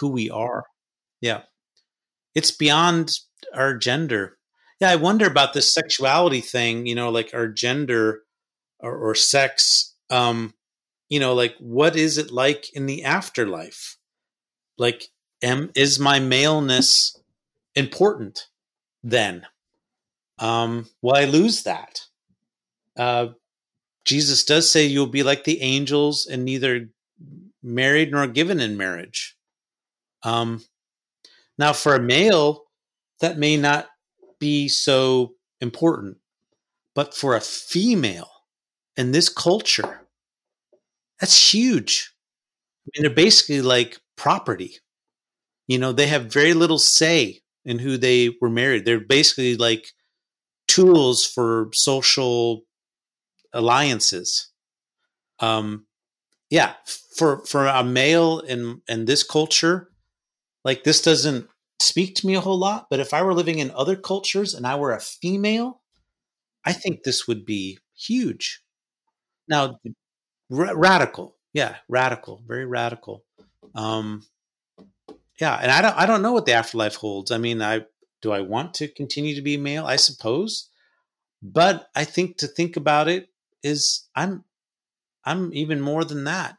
who 0.00 0.08
we 0.08 0.30
are. 0.30 0.64
Yeah. 1.20 1.42
It's 2.34 2.50
beyond 2.50 3.18
our 3.54 3.76
gender. 3.76 4.38
Yeah, 4.80 4.90
I 4.90 4.96
wonder 4.96 5.26
about 5.26 5.54
this 5.54 5.72
sexuality 5.72 6.40
thing, 6.40 6.86
you 6.86 6.94
know, 6.94 7.10
like 7.10 7.30
our 7.34 7.48
gender 7.48 8.22
or, 8.80 8.96
or 8.96 9.14
sex. 9.14 9.94
Um, 10.10 10.54
you 11.08 11.18
know, 11.18 11.34
like 11.34 11.56
what 11.58 11.96
is 11.96 12.18
it 12.18 12.30
like 12.30 12.74
in 12.74 12.86
the 12.86 13.04
afterlife? 13.04 13.96
Like, 14.76 15.08
am 15.42 15.70
is 15.74 15.98
my 15.98 16.20
maleness 16.20 17.18
important 17.74 18.48
then? 19.02 19.46
Um, 20.38 20.88
will 21.02 21.16
I 21.16 21.24
lose 21.24 21.64
that? 21.64 22.02
Uh, 22.96 23.28
Jesus 24.04 24.44
does 24.44 24.70
say 24.70 24.86
you'll 24.86 25.06
be 25.06 25.22
like 25.22 25.44
the 25.44 25.60
angels 25.60 26.26
and 26.26 26.44
neither 26.44 26.88
married 27.62 28.12
nor 28.12 28.26
given 28.26 28.60
in 28.60 28.76
marriage. 28.76 29.36
Um, 30.22 30.64
now, 31.58 31.72
for 31.72 31.94
a 31.94 32.00
male, 32.00 32.64
that 33.20 33.38
may 33.38 33.56
not 33.56 33.88
be 34.38 34.68
so 34.68 35.34
important. 35.60 36.18
But 36.94 37.14
for 37.14 37.36
a 37.36 37.40
female 37.40 38.30
in 38.96 39.12
this 39.12 39.28
culture, 39.28 40.08
that's 41.20 41.52
huge. 41.52 42.12
I 42.86 42.90
mean, 42.94 43.02
they're 43.08 43.16
basically 43.16 43.62
like 43.62 43.98
property. 44.16 44.76
You 45.66 45.78
know, 45.78 45.92
they 45.92 46.06
have 46.06 46.32
very 46.32 46.54
little 46.54 46.78
say 46.78 47.40
in 47.64 47.78
who 47.78 47.96
they 47.98 48.30
were 48.40 48.50
married. 48.50 48.84
They're 48.84 49.00
basically 49.00 49.56
like 49.56 49.88
tools 50.68 51.26
for 51.26 51.70
social 51.74 52.62
alliances. 53.52 54.50
Um, 55.40 55.86
yeah, 56.50 56.74
for 57.16 57.44
for 57.46 57.66
a 57.66 57.84
male 57.84 58.40
in 58.40 58.82
in 58.88 59.06
this 59.06 59.22
culture, 59.22 59.90
like 60.64 60.84
this 60.84 61.02
doesn't 61.02 61.48
speak 61.80 62.14
to 62.16 62.26
me 62.26 62.34
a 62.34 62.40
whole 62.40 62.58
lot. 62.58 62.88
But 62.90 63.00
if 63.00 63.14
I 63.14 63.22
were 63.22 63.34
living 63.34 63.58
in 63.58 63.70
other 63.72 63.96
cultures 63.96 64.54
and 64.54 64.66
I 64.66 64.76
were 64.76 64.92
a 64.92 65.00
female, 65.00 65.80
I 66.64 66.72
think 66.72 67.02
this 67.02 67.28
would 67.28 67.44
be 67.46 67.78
huge. 67.96 68.62
Now, 69.48 69.80
radical, 70.50 71.36
yeah, 71.52 71.76
radical, 71.88 72.42
very 72.46 72.66
radical. 72.66 73.24
Um, 73.74 74.24
yeah, 75.40 75.54
and 75.60 75.70
I 75.70 75.80
don't, 75.82 75.96
I 75.96 76.06
don't 76.06 76.22
know 76.22 76.32
what 76.32 76.46
the 76.46 76.52
afterlife 76.52 76.96
holds. 76.96 77.30
I 77.30 77.38
mean, 77.38 77.62
I 77.62 77.82
do 78.22 78.32
I 78.32 78.40
want 78.40 78.74
to 78.74 78.88
continue 78.88 79.34
to 79.34 79.42
be 79.42 79.56
male? 79.56 79.86
I 79.86 79.96
suppose, 79.96 80.68
But 81.42 81.90
I 81.96 82.04
think 82.04 82.38
to 82.38 82.48
think 82.48 82.76
about 82.76 83.08
it 83.08 83.30
is 83.64 84.08
I'm 84.16 84.44
I'm 85.24 85.54
even 85.54 85.80
more 85.82 86.04
than 86.04 86.24
that. 86.26 86.57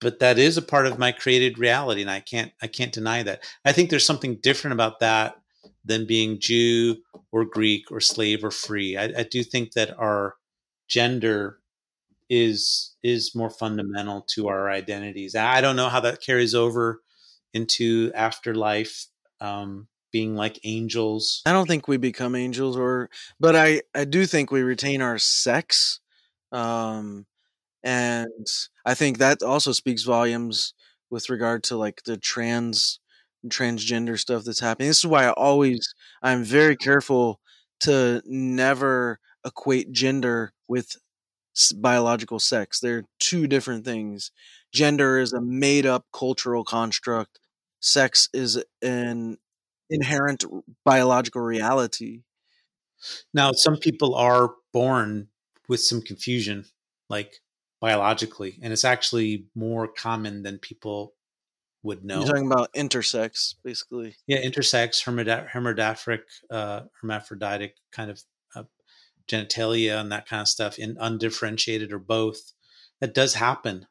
But 0.00 0.18
that 0.20 0.38
is 0.38 0.56
a 0.56 0.62
part 0.62 0.86
of 0.86 0.98
my 0.98 1.12
created 1.12 1.58
reality 1.58 2.00
and 2.00 2.10
I 2.10 2.20
can't 2.20 2.52
I 2.62 2.66
can't 2.66 2.92
deny 2.92 3.22
that. 3.22 3.44
I 3.64 3.72
think 3.72 3.90
there's 3.90 4.06
something 4.06 4.36
different 4.36 4.72
about 4.72 5.00
that 5.00 5.36
than 5.84 6.06
being 6.06 6.40
Jew 6.40 6.96
or 7.32 7.44
Greek 7.44 7.90
or 7.90 8.00
slave 8.00 8.44
or 8.44 8.50
free. 8.50 8.96
I, 8.96 9.12
I 9.18 9.22
do 9.22 9.42
think 9.42 9.72
that 9.72 9.96
our 9.98 10.36
gender 10.88 11.58
is 12.28 12.94
is 13.02 13.34
more 13.34 13.50
fundamental 13.50 14.22
to 14.34 14.48
our 14.48 14.70
identities. 14.70 15.34
I 15.34 15.60
don't 15.60 15.76
know 15.76 15.88
how 15.88 16.00
that 16.00 16.22
carries 16.22 16.54
over 16.54 17.00
into 17.52 18.12
afterlife, 18.14 19.06
um, 19.40 19.88
being 20.12 20.36
like 20.36 20.60
angels. 20.64 21.42
I 21.44 21.52
don't 21.52 21.66
think 21.66 21.88
we 21.88 21.96
become 21.96 22.34
angels, 22.34 22.76
or 22.76 23.10
but 23.38 23.56
I 23.56 23.82
I 23.94 24.04
do 24.04 24.26
think 24.26 24.50
we 24.50 24.62
retain 24.62 25.02
our 25.02 25.18
sex, 25.18 26.00
um, 26.52 27.26
and 27.82 28.46
I 28.84 28.94
think 28.94 29.18
that 29.18 29.42
also 29.42 29.72
speaks 29.72 30.02
volumes 30.02 30.74
with 31.10 31.30
regard 31.30 31.62
to 31.64 31.76
like 31.76 32.02
the 32.04 32.16
trans 32.16 33.00
transgender 33.48 34.18
stuff 34.18 34.44
that's 34.44 34.60
happening. 34.60 34.88
This 34.88 34.98
is 34.98 35.06
why 35.06 35.24
I 35.24 35.32
always 35.32 35.94
I'm 36.22 36.44
very 36.44 36.76
careful 36.76 37.40
to 37.80 38.22
never 38.26 39.18
equate 39.44 39.92
gender 39.92 40.52
with 40.68 40.96
biological 41.76 42.38
sex. 42.38 42.80
They're 42.80 43.04
two 43.18 43.46
different 43.46 43.84
things. 43.84 44.30
Gender 44.72 45.18
is 45.18 45.32
a 45.32 45.40
made 45.40 45.86
up 45.86 46.06
cultural 46.12 46.64
construct. 46.64 47.40
Sex 47.80 48.28
is 48.32 48.62
an 48.82 49.38
inherent 49.88 50.44
biological 50.84 51.40
reality. 51.42 52.22
Now, 53.32 53.52
some 53.52 53.76
people 53.76 54.14
are 54.14 54.50
born 54.72 55.28
with 55.68 55.80
some 55.80 56.02
confusion, 56.02 56.66
like 57.08 57.40
biologically, 57.80 58.58
and 58.62 58.72
it's 58.72 58.84
actually 58.84 59.46
more 59.54 59.88
common 59.88 60.42
than 60.42 60.58
people 60.58 61.14
would 61.82 62.04
know. 62.04 62.18
You're 62.18 62.26
talking 62.26 62.46
about 62.50 62.72
intersex, 62.74 63.54
basically. 63.64 64.16
Yeah, 64.26 64.42
intersex, 64.42 65.02
hermaphroditic, 65.04 66.24
uh, 66.50 66.82
hermaphroditic 67.00 67.76
kind 67.92 68.10
of 68.10 68.20
genitalia 69.30 70.00
and 70.00 70.10
that 70.12 70.26
kind 70.26 70.40
of 70.40 70.48
stuff 70.48 70.78
in 70.78 70.96
undifferentiated 71.00 71.92
or 71.92 71.98
both 71.98 72.52
that 73.00 73.14
does 73.14 73.34
happen. 73.34 73.86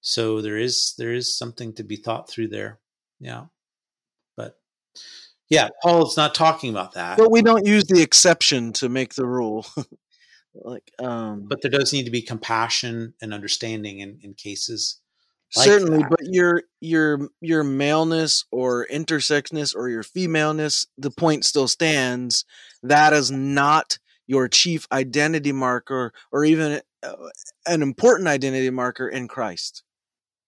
So 0.00 0.40
there 0.40 0.58
is 0.58 0.94
there 0.98 1.12
is 1.12 1.36
something 1.36 1.72
to 1.74 1.84
be 1.84 1.96
thought 1.96 2.28
through 2.28 2.48
there. 2.48 2.78
Yeah. 3.18 3.46
But 4.36 4.58
yeah 5.48 5.68
paul 5.82 6.06
is 6.06 6.16
not 6.16 6.34
talking 6.34 6.70
about 6.70 6.92
that. 6.94 7.16
But 7.18 7.30
we 7.30 7.42
don't 7.42 7.66
use 7.66 7.84
the 7.84 8.02
exception 8.02 8.72
to 8.74 8.88
make 8.88 9.14
the 9.14 9.26
rule 9.26 9.66
like 10.62 10.90
um 10.98 11.46
but 11.48 11.62
there 11.62 11.70
does 11.70 11.92
need 11.92 12.04
to 12.04 12.10
be 12.10 12.22
compassion 12.22 13.14
and 13.20 13.34
understanding 13.34 14.00
in, 14.00 14.18
in 14.22 14.34
cases 14.34 15.00
like 15.56 15.66
certainly 15.66 15.98
that. 15.98 16.10
but 16.10 16.20
your 16.22 16.62
your 16.80 17.28
your 17.40 17.62
maleness 17.62 18.44
or 18.50 18.86
intersexness 18.92 19.74
or 19.74 19.88
your 19.88 20.02
femaleness 20.02 20.86
the 20.98 21.10
point 21.10 21.44
still 21.44 21.68
stands 21.68 22.44
that 22.82 23.12
is 23.12 23.30
not 23.30 23.98
your 24.26 24.48
chief 24.48 24.86
identity 24.92 25.52
marker 25.52 26.12
or 26.32 26.44
even 26.44 26.80
uh, 27.02 27.14
an 27.66 27.82
important 27.82 28.28
identity 28.28 28.70
marker 28.70 29.08
in 29.08 29.28
Christ. 29.28 29.82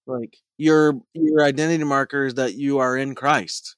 Like 0.06 0.36
your 0.56 1.00
your 1.14 1.44
identity 1.44 1.84
marker 1.84 2.26
is 2.26 2.34
that 2.34 2.54
you 2.54 2.78
are 2.78 2.96
in 2.96 3.14
Christ. 3.14 3.76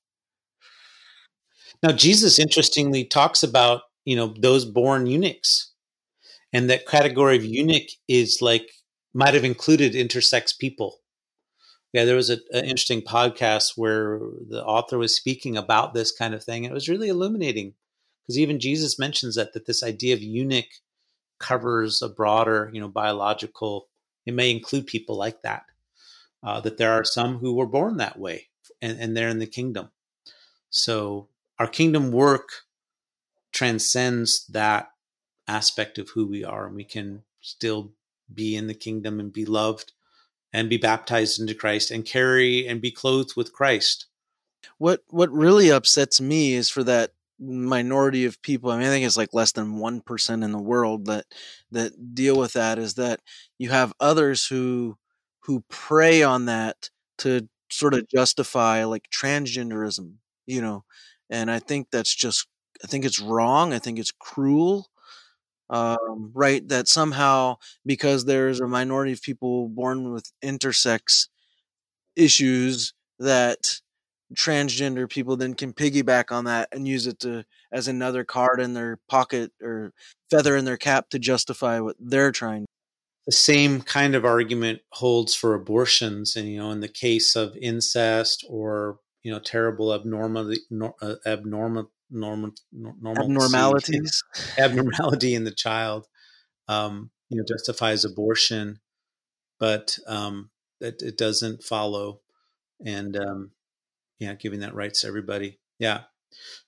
Now 1.82 1.92
Jesus 1.92 2.38
interestingly 2.38 3.04
talks 3.04 3.42
about, 3.42 3.82
you 4.04 4.16
know, 4.16 4.34
those 4.38 4.64
born 4.64 5.06
eunuchs. 5.06 5.69
And 6.52 6.68
that 6.68 6.86
category 6.86 7.36
of 7.36 7.44
eunuch 7.44 7.88
is 8.08 8.38
like 8.40 8.70
might 9.14 9.34
have 9.34 9.44
included 9.44 9.92
intersex 9.92 10.56
people. 10.56 10.98
Yeah, 11.92 12.04
there 12.04 12.16
was 12.16 12.30
an 12.30 12.40
interesting 12.52 13.02
podcast 13.02 13.72
where 13.76 14.20
the 14.48 14.64
author 14.64 14.96
was 14.96 15.16
speaking 15.16 15.56
about 15.56 15.92
this 15.92 16.12
kind 16.12 16.34
of 16.34 16.44
thing. 16.44 16.64
It 16.64 16.72
was 16.72 16.88
really 16.88 17.08
illuminating 17.08 17.74
because 18.22 18.38
even 18.38 18.60
Jesus 18.60 18.98
mentions 18.98 19.34
that 19.34 19.54
that 19.54 19.66
this 19.66 19.82
idea 19.82 20.14
of 20.14 20.22
eunuch 20.22 20.68
covers 21.40 22.00
a 22.02 22.08
broader, 22.08 22.70
you 22.72 22.80
know, 22.80 22.88
biological. 22.88 23.88
It 24.26 24.34
may 24.34 24.50
include 24.52 24.86
people 24.86 25.16
like 25.16 25.42
that. 25.42 25.64
Uh, 26.42 26.60
that 26.60 26.78
there 26.78 26.92
are 26.92 27.04
some 27.04 27.38
who 27.38 27.54
were 27.54 27.66
born 27.66 27.98
that 27.98 28.18
way, 28.18 28.48
and, 28.80 28.98
and 28.98 29.16
they're 29.16 29.28
in 29.28 29.40
the 29.40 29.46
kingdom. 29.46 29.90
So 30.70 31.28
our 31.58 31.66
kingdom 31.66 32.12
work 32.12 32.48
transcends 33.52 34.46
that 34.46 34.90
aspect 35.50 35.98
of 35.98 36.10
who 36.10 36.26
we 36.26 36.44
are, 36.44 36.66
and 36.66 36.76
we 36.76 36.84
can 36.84 37.22
still 37.40 37.92
be 38.32 38.54
in 38.54 38.68
the 38.68 38.74
kingdom 38.74 39.18
and 39.18 39.32
be 39.32 39.44
loved 39.44 39.92
and 40.52 40.68
be 40.68 40.76
baptized 40.76 41.40
into 41.40 41.54
Christ 41.54 41.90
and 41.90 42.04
carry 42.04 42.66
and 42.66 42.80
be 42.80 42.90
clothed 42.90 43.36
with 43.36 43.52
Christ. 43.52 44.06
What 44.78 45.02
what 45.08 45.30
really 45.32 45.70
upsets 45.70 46.20
me 46.20 46.54
is 46.54 46.68
for 46.68 46.84
that 46.84 47.12
minority 47.38 48.24
of 48.26 48.42
people. 48.42 48.70
I 48.70 48.78
mean, 48.78 48.86
I 48.86 48.90
think 48.90 49.06
it's 49.06 49.16
like 49.16 49.34
less 49.34 49.52
than 49.52 49.78
one 49.78 50.00
percent 50.00 50.44
in 50.44 50.52
the 50.52 50.58
world 50.58 51.06
that 51.06 51.26
that 51.72 52.14
deal 52.14 52.38
with 52.38 52.52
that. 52.52 52.78
Is 52.78 52.94
that 52.94 53.20
you 53.58 53.70
have 53.70 53.92
others 53.98 54.46
who 54.46 54.98
who 55.40 55.64
prey 55.68 56.22
on 56.22 56.46
that 56.46 56.90
to 57.18 57.48
sort 57.70 57.94
of 57.94 58.08
justify 58.08 58.84
like 58.84 59.08
transgenderism, 59.10 60.14
you 60.46 60.60
know, 60.60 60.84
and 61.30 61.50
I 61.50 61.58
think 61.58 61.88
that's 61.90 62.14
just 62.14 62.46
I 62.84 62.86
think 62.86 63.04
it's 63.04 63.20
wrong. 63.20 63.72
I 63.72 63.78
think 63.78 63.98
it's 63.98 64.12
cruel. 64.12 64.88
Um, 65.70 66.32
right, 66.34 66.66
that 66.68 66.88
somehow 66.88 67.58
because 67.86 68.24
there's 68.24 68.60
a 68.60 68.66
minority 68.66 69.12
of 69.12 69.22
people 69.22 69.68
born 69.68 70.12
with 70.12 70.30
intersex 70.44 71.28
issues 72.16 72.92
that 73.20 73.80
transgender 74.34 75.08
people 75.08 75.36
then 75.36 75.54
can 75.54 75.72
piggyback 75.72 76.32
on 76.32 76.44
that 76.44 76.68
and 76.72 76.86
use 76.86 77.06
it 77.06 77.20
to 77.20 77.44
as 77.72 77.88
another 77.88 78.24
card 78.24 78.60
in 78.60 78.74
their 78.74 78.98
pocket 79.08 79.52
or 79.62 79.92
feather 80.30 80.56
in 80.56 80.64
their 80.64 80.76
cap 80.76 81.08
to 81.10 81.18
justify 81.18 81.80
what 81.80 81.96
they're 81.98 82.32
trying. 82.32 82.66
The 83.26 83.32
same 83.32 83.80
kind 83.82 84.14
of 84.14 84.24
argument 84.24 84.80
holds 84.90 85.34
for 85.34 85.54
abortions 85.54 86.36
and 86.36 86.48
you 86.48 86.58
know 86.58 86.70
in 86.70 86.80
the 86.80 86.88
case 86.88 87.36
of 87.36 87.56
incest 87.56 88.44
or 88.48 88.98
you 89.22 89.30
know 89.30 89.38
terrible 89.38 89.94
abnormality 89.94 90.62
nor, 90.70 90.94
uh, 91.02 91.16
abnormal 91.26 91.90
normal, 92.10 92.52
normal 92.72 93.24
abnormalities 93.24 94.22
abnormality 94.58 95.34
in 95.34 95.44
the 95.44 95.50
child 95.50 96.06
um, 96.68 97.10
you 97.28 97.38
know 97.38 97.44
justifies 97.46 98.04
abortion 98.04 98.80
but 99.58 99.98
um, 100.06 100.50
it, 100.80 101.02
it 101.02 101.18
doesn't 101.18 101.62
follow 101.62 102.20
and 102.84 103.16
um, 103.16 103.50
yeah, 104.20 104.34
giving 104.34 104.60
that 104.60 104.74
rights 104.74 105.00
to 105.00 105.08
everybody. 105.08 105.58
Yeah. 105.78 106.02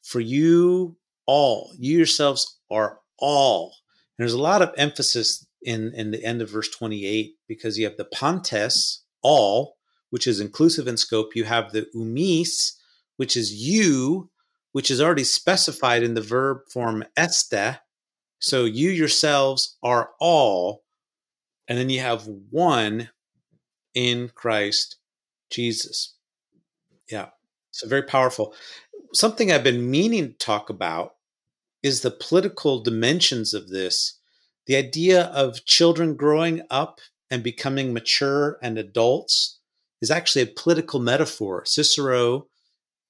For 0.03 0.19
you 0.19 0.97
all, 1.27 1.73
you 1.79 1.99
yourselves 1.99 2.59
are 2.71 2.99
all. 3.19 3.75
And 4.19 4.25
there's 4.25 4.33
a 4.33 4.41
lot 4.41 4.63
of 4.63 4.75
emphasis 4.77 5.47
in, 5.63 5.93
in 5.95 6.11
the 6.11 6.25
end 6.25 6.43
of 6.43 6.51
verse 6.51 6.69
28 6.69 7.35
because 7.47 7.79
you 7.79 7.85
have 7.85 7.97
the 7.97 8.05
pantes, 8.05 9.05
all, 9.23 9.77
which 10.11 10.27
is 10.27 10.41
inclusive 10.41 10.89
in 10.89 10.97
scope. 10.97 11.37
You 11.37 11.45
have 11.45 11.73
the 11.73 11.87
umis, 11.95 12.73
which 13.17 13.37
is 13.37 13.53
you, 13.53 14.31
which 14.73 14.91
is 14.91 15.01
already 15.01 15.25
specified 15.25 16.03
in 16.03 16.15
the 16.15 16.21
verb 16.21 16.59
form 16.71 17.05
este. 17.17 17.79
So 18.41 18.65
you 18.65 18.91
yourselves 18.91 19.77
are 19.83 20.11
all. 20.21 20.83
And 21.69 21.79
then 21.79 21.91
you 21.91 22.01
have 22.01 22.27
one 22.51 23.11
in 23.95 24.31
Christ 24.35 24.97
Jesus. 25.51 26.15
Yeah. 27.11 27.29
So 27.71 27.89
very 27.89 28.03
powerful. 28.03 28.55
Something 29.15 29.53
I've 29.53 29.65
been 29.65 29.91
meaning 29.91 30.29
to 30.29 30.39
talk 30.39 30.71
about 30.71 31.15
is 31.83 32.01
the 32.01 32.11
political 32.11 32.83
dimensions 32.83 33.55
of 33.55 33.69
this. 33.69 34.19
The 34.67 34.77
idea 34.77 35.25
of 35.25 35.65
children 35.65 36.17
growing 36.17 36.63
up 36.71 37.01
and 37.31 37.43
becoming 37.43 37.93
mature 37.93 38.59
and 38.63 38.79
adults 38.79 39.59
is 40.01 40.11
actually 40.11 40.43
a 40.43 40.47
political 40.47 41.01
metaphor. 41.01 41.65
Cicero, 41.65 42.47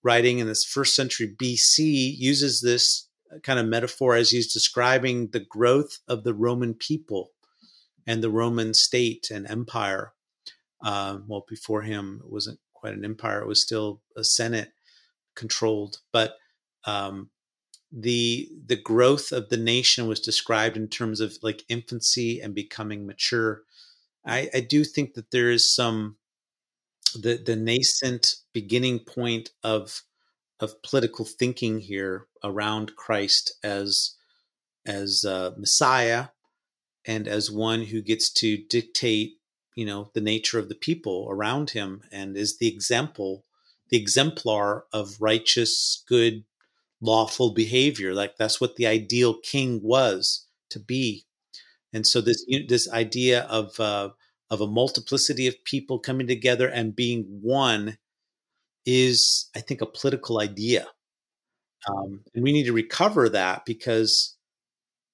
writing 0.02 0.38
in 0.38 0.46
this 0.46 0.64
first 0.64 0.96
century 0.96 1.34
BC, 1.40 2.16
uses 2.16 2.60
this 2.60 3.08
kind 3.42 3.58
of 3.58 3.66
metaphor 3.66 4.14
as 4.14 4.30
he's 4.30 4.52
describing 4.52 5.28
the 5.28 5.40
growth 5.40 5.98
of 6.08 6.24
the 6.24 6.34
Roman 6.34 6.74
people 6.74 7.30
and 8.06 8.22
the 8.22 8.30
Roman 8.30 8.74
state 8.74 9.30
and 9.30 9.46
empire. 9.48 10.12
Uh, 10.84 11.18
well, 11.26 11.44
before 11.48 11.82
him, 11.82 12.20
it 12.24 12.30
wasn't 12.30 12.58
quite 12.74 12.94
an 12.94 13.04
empire. 13.04 13.40
It 13.40 13.46
was 13.46 13.62
still 13.62 14.02
a 14.16 14.24
senate 14.24 14.72
controlled, 15.36 15.98
but 16.12 16.34
um, 16.84 17.30
the 17.92 18.48
the 18.66 18.76
growth 18.76 19.32
of 19.32 19.48
the 19.50 19.56
nation 19.56 20.08
was 20.08 20.18
described 20.18 20.76
in 20.76 20.88
terms 20.88 21.20
of 21.20 21.36
like 21.42 21.62
infancy 21.68 22.40
and 22.40 22.54
becoming 22.54 23.06
mature. 23.06 23.62
I, 24.26 24.50
I 24.54 24.60
do 24.60 24.84
think 24.84 25.14
that 25.14 25.30
there 25.30 25.50
is 25.50 25.72
some 25.72 26.16
the 27.20 27.36
the 27.36 27.56
nascent 27.56 28.36
beginning 28.52 29.00
point 29.00 29.50
of 29.62 30.02
of 30.60 30.82
political 30.82 31.24
thinking 31.24 31.80
here 31.80 32.26
around 32.44 32.96
Christ 32.96 33.54
as 33.62 34.16
as 34.86 35.24
uh, 35.24 35.52
Messiah 35.56 36.28
and 37.04 37.26
as 37.26 37.50
one 37.50 37.82
who 37.82 38.00
gets 38.00 38.30
to 38.30 38.56
dictate, 38.56 39.38
you 39.74 39.84
know, 39.84 40.10
the 40.14 40.20
nature 40.20 40.58
of 40.58 40.68
the 40.68 40.74
people 40.74 41.26
around 41.30 41.70
him 41.70 42.02
and 42.12 42.36
is 42.36 42.58
the 42.58 42.68
example, 42.68 43.44
the 43.90 43.96
exemplar 43.96 44.84
of 44.92 45.20
righteous, 45.20 46.04
good, 46.08 46.44
lawful 47.00 47.52
behavior. 47.52 48.14
Like 48.14 48.36
that's 48.36 48.60
what 48.60 48.76
the 48.76 48.86
ideal 48.86 49.34
king 49.34 49.80
was 49.82 50.46
to 50.70 50.78
be. 50.78 51.24
And 51.92 52.06
so 52.06 52.20
this 52.20 52.44
this 52.68 52.88
idea 52.90 53.42
of 53.42 53.78
uh, 53.78 54.10
of 54.52 54.60
a 54.60 54.66
multiplicity 54.66 55.46
of 55.46 55.64
people 55.64 55.98
coming 55.98 56.26
together 56.26 56.68
and 56.68 56.94
being 56.94 57.40
one 57.40 57.96
is, 58.84 59.48
I 59.56 59.60
think, 59.60 59.80
a 59.80 59.86
political 59.86 60.40
idea. 60.40 60.86
Um, 61.88 62.20
and 62.34 62.44
we 62.44 62.52
need 62.52 62.66
to 62.66 62.74
recover 62.74 63.30
that 63.30 63.64
because, 63.64 64.36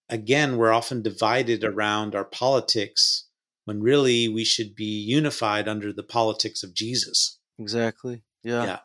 again, 0.09 0.57
we're 0.57 0.72
often 0.72 1.03
divided 1.03 1.62
around 1.62 2.16
our 2.16 2.24
politics 2.24 3.29
when 3.64 3.81
really 3.81 4.29
we 4.29 4.44
should 4.44 4.74
be 4.74 4.85
unified 5.07 5.68
under 5.68 5.92
the 5.92 6.03
politics 6.03 6.64
of 6.64 6.74
Jesus. 6.74 7.38
Exactly. 7.61 8.24
Yeah. 8.42 8.64
yeah. 8.64 8.79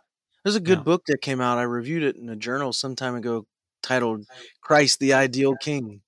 There's 0.44 0.56
a 0.56 0.62
good 0.62 0.80
yeah. 0.80 0.84
book 0.84 1.02
that 1.08 1.22
came 1.22 1.42
out. 1.42 1.58
I 1.58 1.64
reviewed 1.64 2.04
it 2.04 2.16
in 2.16 2.30
a 2.30 2.36
journal 2.36 2.74
some 2.74 2.96
time 2.96 3.16
ago 3.16 3.48
titled 3.82 4.28
Christ 4.62 5.00
the 5.00 5.14
Ideal 5.14 5.56
King. 5.56 6.02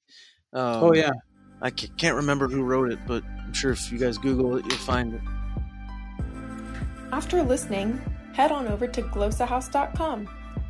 Um, 0.54 0.84
oh, 0.84 0.94
yeah. 0.94 1.14
I 1.64 1.72
can't 1.72 2.18
remember 2.18 2.48
who 2.48 2.62
wrote 2.62 2.92
it, 2.92 3.00
but 3.08 3.24
sure 3.56 3.72
if 3.72 3.92
you 3.92 3.98
guys 3.98 4.18
Google 4.18 4.58
it, 4.58 4.66
you'll 4.66 4.78
find 4.78 5.14
it. 5.14 5.22
After 7.12 7.42
listening, 7.42 8.02
head 8.34 8.52
on 8.52 8.68
over 8.68 8.88
to 8.88 9.02
glossahouse.com. 9.02 10.30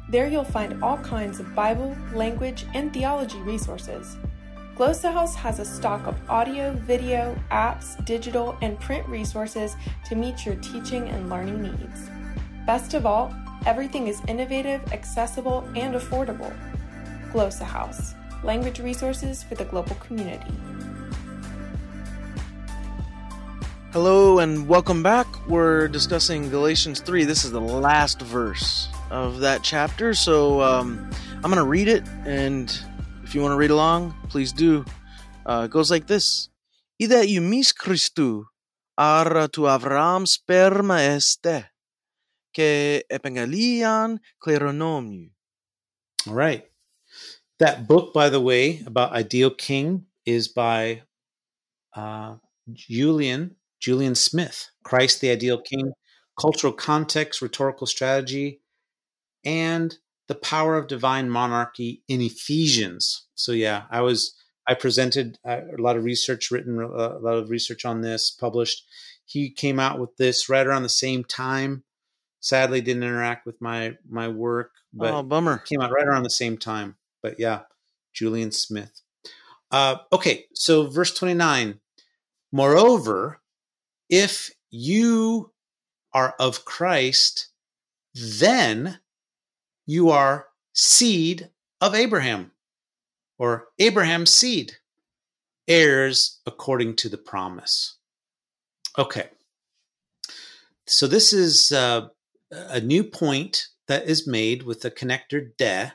There 0.10 0.28
you'll 0.28 0.44
find 0.44 0.84
all 0.84 0.98
kinds 1.00 1.40
of 1.40 1.56
Bible, 1.56 1.98
language, 2.14 2.66
and 2.74 2.94
theology 2.94 3.40
resources. 3.40 4.18
Glossa 4.76 5.12
House 5.12 5.34
has 5.36 5.60
a 5.60 5.66
stock 5.66 6.06
of 6.06 6.16
audio, 6.30 6.74
video, 6.74 7.36
apps, 7.50 8.04
digital, 8.06 8.58
and 8.62 8.80
print 8.80 9.08
resources 9.08 9.76
to 10.06 10.16
meet 10.16 10.46
your 10.46 10.56
teaching 10.56 11.08
and 11.08 11.30
learning 11.30 11.62
needs. 11.62 12.10
Best 12.66 12.94
of 12.94 13.06
all, 13.06 13.34
everything 13.66 14.08
is 14.08 14.22
innovative, 14.28 14.82
accessible, 14.92 15.68
and 15.76 15.96
affordable. 15.96 16.54
Glossa 17.32 17.64
House, 17.64 18.16
language 18.44 18.80
resources 18.80 19.42
for 19.44 19.56
the 19.56 19.66
global 19.66 19.96
community. 19.96 20.54
Hello 23.96 24.40
and 24.40 24.68
welcome 24.68 25.02
back. 25.02 25.26
We're 25.48 25.88
discussing 25.88 26.50
Galatians 26.50 27.00
3. 27.00 27.24
This 27.24 27.46
is 27.46 27.52
the 27.52 27.62
last 27.62 28.20
verse 28.22 28.90
of 29.10 29.40
that 29.40 29.64
chapter, 29.64 30.14
so 30.14 30.60
um, 30.60 31.10
I'm 31.36 31.50
going 31.50 31.56
to 31.56 31.64
read 31.64 31.88
it, 31.88 32.04
and 32.26 32.68
if 33.24 33.34
you 33.34 33.40
want 33.40 33.54
to 33.54 33.56
read 33.56 33.72
along, 33.72 34.14
please 34.28 34.52
do. 34.52 34.84
Uh, 35.46 35.62
it 35.64 35.72
goes 35.72 35.90
like 35.90 36.08
this 36.08 36.50
Ida 37.02 37.24
iumis 37.24 37.74
Christu, 37.74 38.44
ara 38.98 39.48
tu 39.48 39.62
Avram 39.62 40.28
sperma 40.28 41.00
este, 41.16 41.64
que 42.54 43.02
epengalian 43.10 44.20
kleronomiu. 44.44 45.30
All 46.28 46.34
right. 46.34 46.66
That 47.60 47.88
book, 47.88 48.14
by 48.14 48.28
the 48.28 48.42
way, 48.42 48.84
about 48.86 49.14
Ideal 49.14 49.52
King 49.52 50.08
is 50.26 50.50
by 50.50 51.04
uh, 51.96 52.36
Julien 52.74 53.56
Julien 53.80 54.16
Smith, 54.16 54.70
Christ 54.84 55.22
the 55.22 55.32
Ideal 55.32 55.62
King, 55.62 55.92
Cultural 56.40 56.74
Context, 56.74 57.42
Rhetorical 57.42 57.88
Strategy, 57.88 58.62
and 59.44 59.98
The 60.28 60.36
Power 60.36 60.78
of 60.78 60.88
Divine 60.88 61.30
Monarchy 61.30 62.04
in 62.08 62.22
Ephesians. 62.22 63.28
So, 63.36 63.52
yeah, 63.52 63.84
I 63.90 64.02
was, 64.02 64.36
I 64.68 64.74
presented 64.74 65.38
uh, 65.48 65.62
a 65.78 65.82
lot 65.82 65.98
of 65.98 66.04
research, 66.04 66.52
written 66.52 66.80
uh, 66.80 67.18
a 67.18 67.20
lot 67.20 67.38
of 67.38 67.50
research 67.50 67.86
on 67.86 68.02
this, 68.02 68.32
published. 68.32 68.84
He 69.26 69.50
came 69.50 69.80
out 69.80 70.00
with 70.00 70.16
this 70.18 70.50
right 70.50 70.66
around 70.66 70.84
the 70.84 70.90
same 70.90 71.24
time. 71.24 71.84
Sadly, 72.40 72.82
didn't 72.82 73.04
interact 73.04 73.48
with 73.48 73.60
my 73.60 73.96
my 74.08 74.28
work, 74.28 74.72
but 74.94 75.12
oh, 75.12 75.24
bummer. 75.24 75.58
Came 75.58 75.82
out 75.82 75.92
right 75.92 76.06
around 76.06 76.22
the 76.22 76.30
same 76.30 76.60
time. 76.60 76.96
But 77.24 77.40
yeah, 77.40 77.62
Julien 78.14 78.52
Smith. 78.52 79.02
Uh, 79.72 79.98
okay, 80.14 80.46
so 80.54 80.88
verse 80.88 81.14
29. 81.14 81.80
Moreover, 82.52 83.42
if 84.10 84.52
you 84.70 85.52
are 86.14 86.36
of 86.40 86.66
Christ, 86.66 87.48
then 88.14 89.00
you 89.86 90.10
are 90.10 90.48
seed 90.74 91.50
of 91.82 91.94
Abraham 91.94 92.52
or 93.38 93.68
Abraham's 93.80 94.34
seed, 94.34 94.74
heirs 95.68 96.40
according 96.46 96.96
to 96.98 97.10
the 97.10 97.18
promise. 97.18 97.98
Okay. 98.98 99.30
So 100.88 101.08
this 101.08 101.34
is 101.34 101.72
uh, 101.72 102.08
a 102.52 102.80
new 102.80 103.04
point 103.04 103.68
that 103.88 104.08
is 104.08 104.28
made 104.28 104.64
with 104.64 104.82
the 104.82 104.92
connector 104.92 105.50
de. 105.58 105.94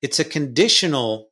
It's 0.00 0.18
a 0.18 0.24
conditional 0.24 1.28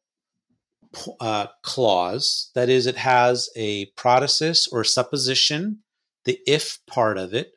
uh, 1.21 1.47
clause. 1.63 2.51
That 2.55 2.69
is, 2.69 2.87
it 2.87 2.97
has 2.97 3.49
a 3.57 3.87
protasis 3.93 4.69
or 4.71 4.85
supposition 4.85 5.84
the 6.25 6.39
if 6.47 6.79
part 6.87 7.19
of 7.19 7.35
it. 7.35 7.53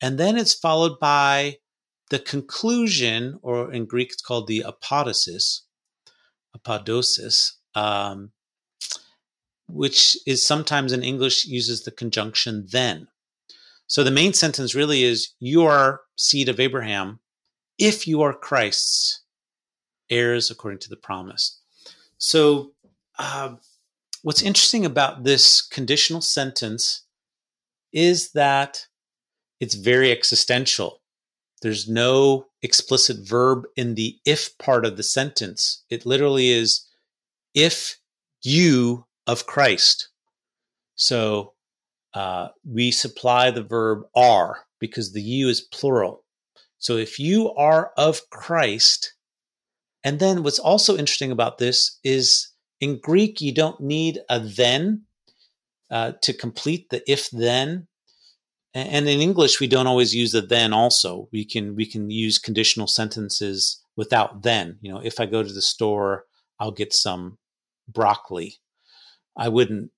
And 0.00 0.18
then 0.18 0.36
it's 0.36 0.54
followed 0.54 0.98
by 0.98 1.58
the 2.10 2.18
conclusion, 2.18 3.38
or 3.42 3.72
in 3.72 3.86
Greek 3.86 4.10
it's 4.12 4.22
called 4.22 4.46
the 4.46 4.64
apodosis, 4.66 5.60
apodosis, 6.56 7.52
um, 7.74 8.32
which 9.68 10.16
is 10.26 10.44
sometimes 10.44 10.92
in 10.92 11.04
English 11.04 11.44
uses 11.44 11.84
the 11.84 11.92
conjunction 11.92 12.66
then. 12.70 13.06
So 13.86 14.02
the 14.02 14.10
main 14.10 14.32
sentence 14.32 14.74
really 14.74 15.04
is 15.04 15.34
you 15.38 15.64
are 15.64 16.00
seed 16.16 16.48
of 16.48 16.60
Abraham 16.60 17.20
if 17.78 18.06
you 18.06 18.22
are 18.22 18.32
Christ's 18.32 19.22
heirs 20.10 20.50
according 20.50 20.80
to 20.80 20.88
the 20.88 20.96
promise. 20.96 21.60
So 22.18 22.72
uh, 23.18 23.54
what's 24.22 24.42
interesting 24.42 24.84
about 24.84 25.24
this 25.24 25.62
conditional 25.62 26.20
sentence 26.20 27.02
is 27.92 28.32
that 28.32 28.86
it's 29.60 29.74
very 29.74 30.10
existential. 30.10 31.00
There's 31.62 31.88
no 31.88 32.46
explicit 32.62 33.18
verb 33.28 33.64
in 33.76 33.94
the 33.94 34.18
if 34.24 34.56
part 34.58 34.86
of 34.86 34.96
the 34.96 35.02
sentence. 35.02 35.84
It 35.90 36.06
literally 36.06 36.50
is 36.50 36.86
if 37.54 37.98
you 38.42 39.06
of 39.26 39.46
Christ. 39.46 40.08
So 40.94 41.52
uh, 42.14 42.48
we 42.64 42.90
supply 42.90 43.50
the 43.50 43.62
verb 43.62 44.02
are 44.14 44.66
because 44.78 45.12
the 45.12 45.22
you 45.22 45.48
is 45.48 45.60
plural. 45.60 46.24
So 46.78 46.96
if 46.96 47.18
you 47.18 47.52
are 47.54 47.92
of 47.96 48.28
Christ, 48.30 49.14
and 50.02 50.18
then 50.18 50.42
what's 50.42 50.58
also 50.58 50.96
interesting 50.96 51.30
about 51.30 51.58
this 51.58 51.98
is 52.02 52.48
in 52.80 52.98
Greek, 53.00 53.40
you 53.42 53.52
don't 53.52 53.80
need 53.80 54.20
a 54.30 54.40
then 54.40 55.02
uh, 55.90 56.12
to 56.22 56.32
complete 56.32 56.90
the 56.90 57.02
if 57.10 57.30
then. 57.30 57.86
And 58.72 59.08
in 59.08 59.20
English, 59.20 59.58
we 59.58 59.66
don't 59.66 59.88
always 59.88 60.14
use 60.14 60.30
the 60.30 60.40
then. 60.42 60.72
Also, 60.72 61.28
we 61.32 61.44
can 61.44 61.74
we 61.74 61.86
can 61.86 62.08
use 62.10 62.38
conditional 62.38 62.86
sentences 62.86 63.82
without 63.96 64.42
then. 64.42 64.78
You 64.80 64.92
know, 64.92 65.00
if 65.02 65.18
I 65.18 65.26
go 65.26 65.42
to 65.42 65.52
the 65.52 65.62
store, 65.62 66.24
I'll 66.60 66.70
get 66.70 66.92
some 66.92 67.38
broccoli. 67.88 68.58
I 69.36 69.48
wouldn't 69.48 69.90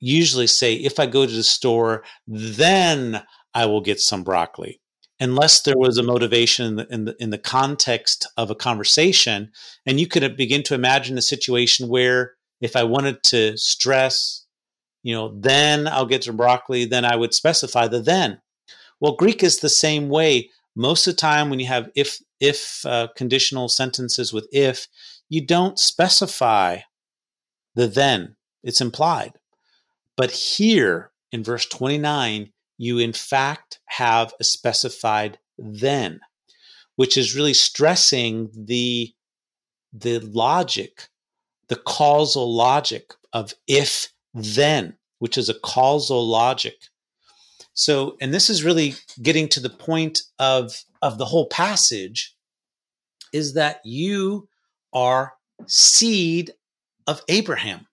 usually 0.00 0.46
say 0.46 0.74
if 0.74 0.98
I 0.98 1.06
go 1.06 1.24
to 1.24 1.32
the 1.32 1.42
store, 1.42 2.04
then 2.26 3.22
I 3.54 3.66
will 3.66 3.80
get 3.80 4.00
some 4.00 4.22
broccoli, 4.22 4.80
unless 5.20 5.62
there 5.62 5.78
was 5.78 5.96
a 5.96 6.02
motivation 6.02 6.66
in 6.66 6.76
the, 6.76 6.86
in 6.90 7.04
the, 7.06 7.16
in 7.18 7.30
the 7.30 7.38
context 7.38 8.28
of 8.36 8.50
a 8.50 8.54
conversation. 8.54 9.50
And 9.86 9.98
you 9.98 10.06
could 10.06 10.36
begin 10.36 10.62
to 10.64 10.74
imagine 10.74 11.16
a 11.16 11.22
situation 11.22 11.88
where 11.88 12.34
if 12.60 12.76
I 12.76 12.82
wanted 12.82 13.22
to 13.24 13.56
stress 13.56 14.44
you 15.08 15.14
know, 15.14 15.32
then 15.34 15.88
I'll 15.88 16.04
get 16.04 16.20
to 16.22 16.34
broccoli, 16.34 16.84
then 16.84 17.06
I 17.06 17.16
would 17.16 17.32
specify 17.32 17.88
the 17.88 17.98
then. 17.98 18.42
Well, 19.00 19.16
Greek 19.16 19.42
is 19.42 19.60
the 19.60 19.70
same 19.70 20.10
way. 20.10 20.50
Most 20.76 21.06
of 21.06 21.14
the 21.14 21.20
time, 21.20 21.48
when 21.48 21.60
you 21.60 21.66
have 21.66 21.88
if 21.94 22.18
if 22.40 22.84
uh, 22.84 23.08
conditional 23.16 23.70
sentences 23.70 24.34
with 24.34 24.46
if, 24.52 24.86
you 25.30 25.46
don't 25.46 25.78
specify 25.78 26.80
the 27.74 27.86
then. 27.86 28.36
It's 28.62 28.82
implied. 28.82 29.32
But 30.14 30.30
here 30.30 31.10
in 31.32 31.42
verse 31.42 31.64
29, 31.64 32.52
you 32.76 32.98
in 32.98 33.14
fact 33.14 33.80
have 33.86 34.34
a 34.38 34.44
specified 34.44 35.38
then, 35.56 36.20
which 36.96 37.16
is 37.16 37.34
really 37.34 37.54
stressing 37.54 38.50
the 38.52 39.14
the 39.90 40.18
logic, 40.18 41.08
the 41.68 41.76
causal 41.76 42.54
logic 42.54 43.14
of 43.32 43.54
if 43.66 44.12
then, 44.34 44.97
which 45.18 45.38
is 45.38 45.48
a 45.48 45.58
causal 45.60 46.26
logic. 46.26 46.76
So, 47.74 48.16
and 48.20 48.34
this 48.34 48.50
is 48.50 48.64
really 48.64 48.94
getting 49.22 49.48
to 49.50 49.60
the 49.60 49.70
point 49.70 50.22
of, 50.38 50.84
of 51.00 51.18
the 51.18 51.26
whole 51.26 51.46
passage 51.46 52.34
is 53.32 53.54
that 53.54 53.80
you 53.84 54.48
are 54.92 55.34
seed 55.66 56.52
of 57.06 57.22
Abraham. 57.28 57.86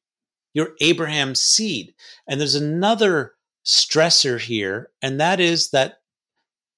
You're 0.54 0.72
Abraham's 0.82 1.42
seed. 1.42 1.94
And 2.28 2.40
there's 2.40 2.56
another 2.56 3.34
stressor 3.66 4.40
here, 4.40 4.90
and 5.02 5.20
that 5.20 5.40
is 5.40 5.72
that 5.72 6.00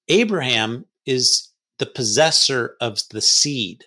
Abraham 0.08 0.86
is 1.06 1.48
the 1.78 1.86
possessor 1.86 2.76
of 2.80 2.98
the 3.10 3.20
seed. 3.20 3.84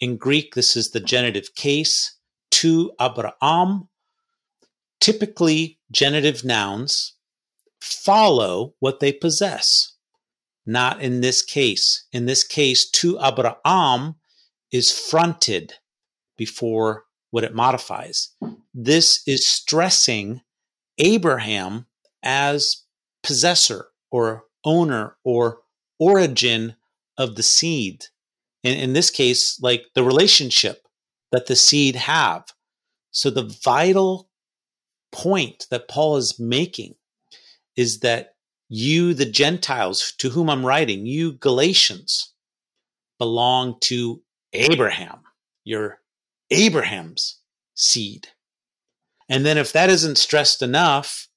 In 0.00 0.16
Greek, 0.16 0.54
this 0.54 0.76
is 0.76 0.90
the 0.90 1.00
genitive 1.00 1.54
case, 1.54 2.16
to 2.50 2.92
Abraham. 3.00 3.88
Typically, 5.00 5.77
genitive 5.90 6.44
nouns 6.44 7.14
follow 7.80 8.74
what 8.80 9.00
they 9.00 9.12
possess. 9.12 9.94
Not 10.66 11.00
in 11.00 11.20
this 11.20 11.42
case. 11.42 12.06
In 12.12 12.26
this 12.26 12.44
case, 12.44 12.88
to 12.90 13.18
Abraham 13.22 14.16
is 14.70 14.92
fronted 14.92 15.74
before 16.36 17.04
what 17.30 17.44
it 17.44 17.54
modifies. 17.54 18.34
This 18.74 19.22
is 19.26 19.46
stressing 19.46 20.42
Abraham 20.98 21.86
as 22.22 22.84
possessor 23.22 23.88
or 24.10 24.44
owner 24.64 25.16
or 25.24 25.60
origin 25.98 26.76
of 27.16 27.36
the 27.36 27.42
seed. 27.42 28.04
In, 28.62 28.78
in 28.78 28.92
this 28.92 29.10
case, 29.10 29.58
like 29.62 29.84
the 29.94 30.04
relationship 30.04 30.86
that 31.32 31.46
the 31.46 31.56
seed 31.56 31.96
have. 31.96 32.44
So 33.10 33.30
the 33.30 33.54
vital 33.62 34.27
point 35.12 35.66
that 35.70 35.88
Paul 35.88 36.16
is 36.16 36.38
making 36.38 36.94
is 37.76 38.00
that 38.00 38.34
you, 38.68 39.14
the 39.14 39.26
Gentiles 39.26 40.12
to 40.18 40.30
whom 40.30 40.50
I'm 40.50 40.66
writing, 40.66 41.06
you 41.06 41.32
Galatians, 41.32 42.34
belong 43.18 43.76
to 43.82 44.22
Abraham. 44.52 45.20
You're 45.64 46.00
Abraham's 46.50 47.38
seed. 47.74 48.28
And 49.28 49.44
then 49.44 49.58
if 49.58 49.72
that 49.72 49.90
isn't 49.90 50.18
stressed 50.18 50.62
enough, 50.62 51.28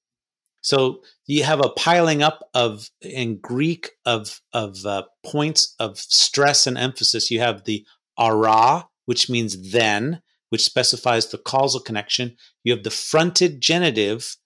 so 0.62 1.02
you 1.26 1.42
have 1.42 1.60
a 1.60 1.70
piling 1.70 2.22
up 2.22 2.48
of 2.54 2.88
in 3.00 3.38
Greek 3.38 3.90
of 4.06 4.40
of 4.52 4.86
uh, 4.86 5.02
points 5.24 5.74
of 5.78 5.98
stress 5.98 6.66
and 6.66 6.78
emphasis. 6.78 7.30
You 7.30 7.40
have 7.40 7.64
the 7.64 7.84
ara, 8.18 8.88
which 9.06 9.28
means 9.28 9.72
then, 9.72 10.22
which 10.52 10.62
specifies 10.62 11.28
the 11.28 11.38
causal 11.38 11.80
connection. 11.80 12.36
You 12.62 12.74
have 12.74 12.84
the 12.84 12.90
fronted 12.90 13.62
genitive, 13.62 14.36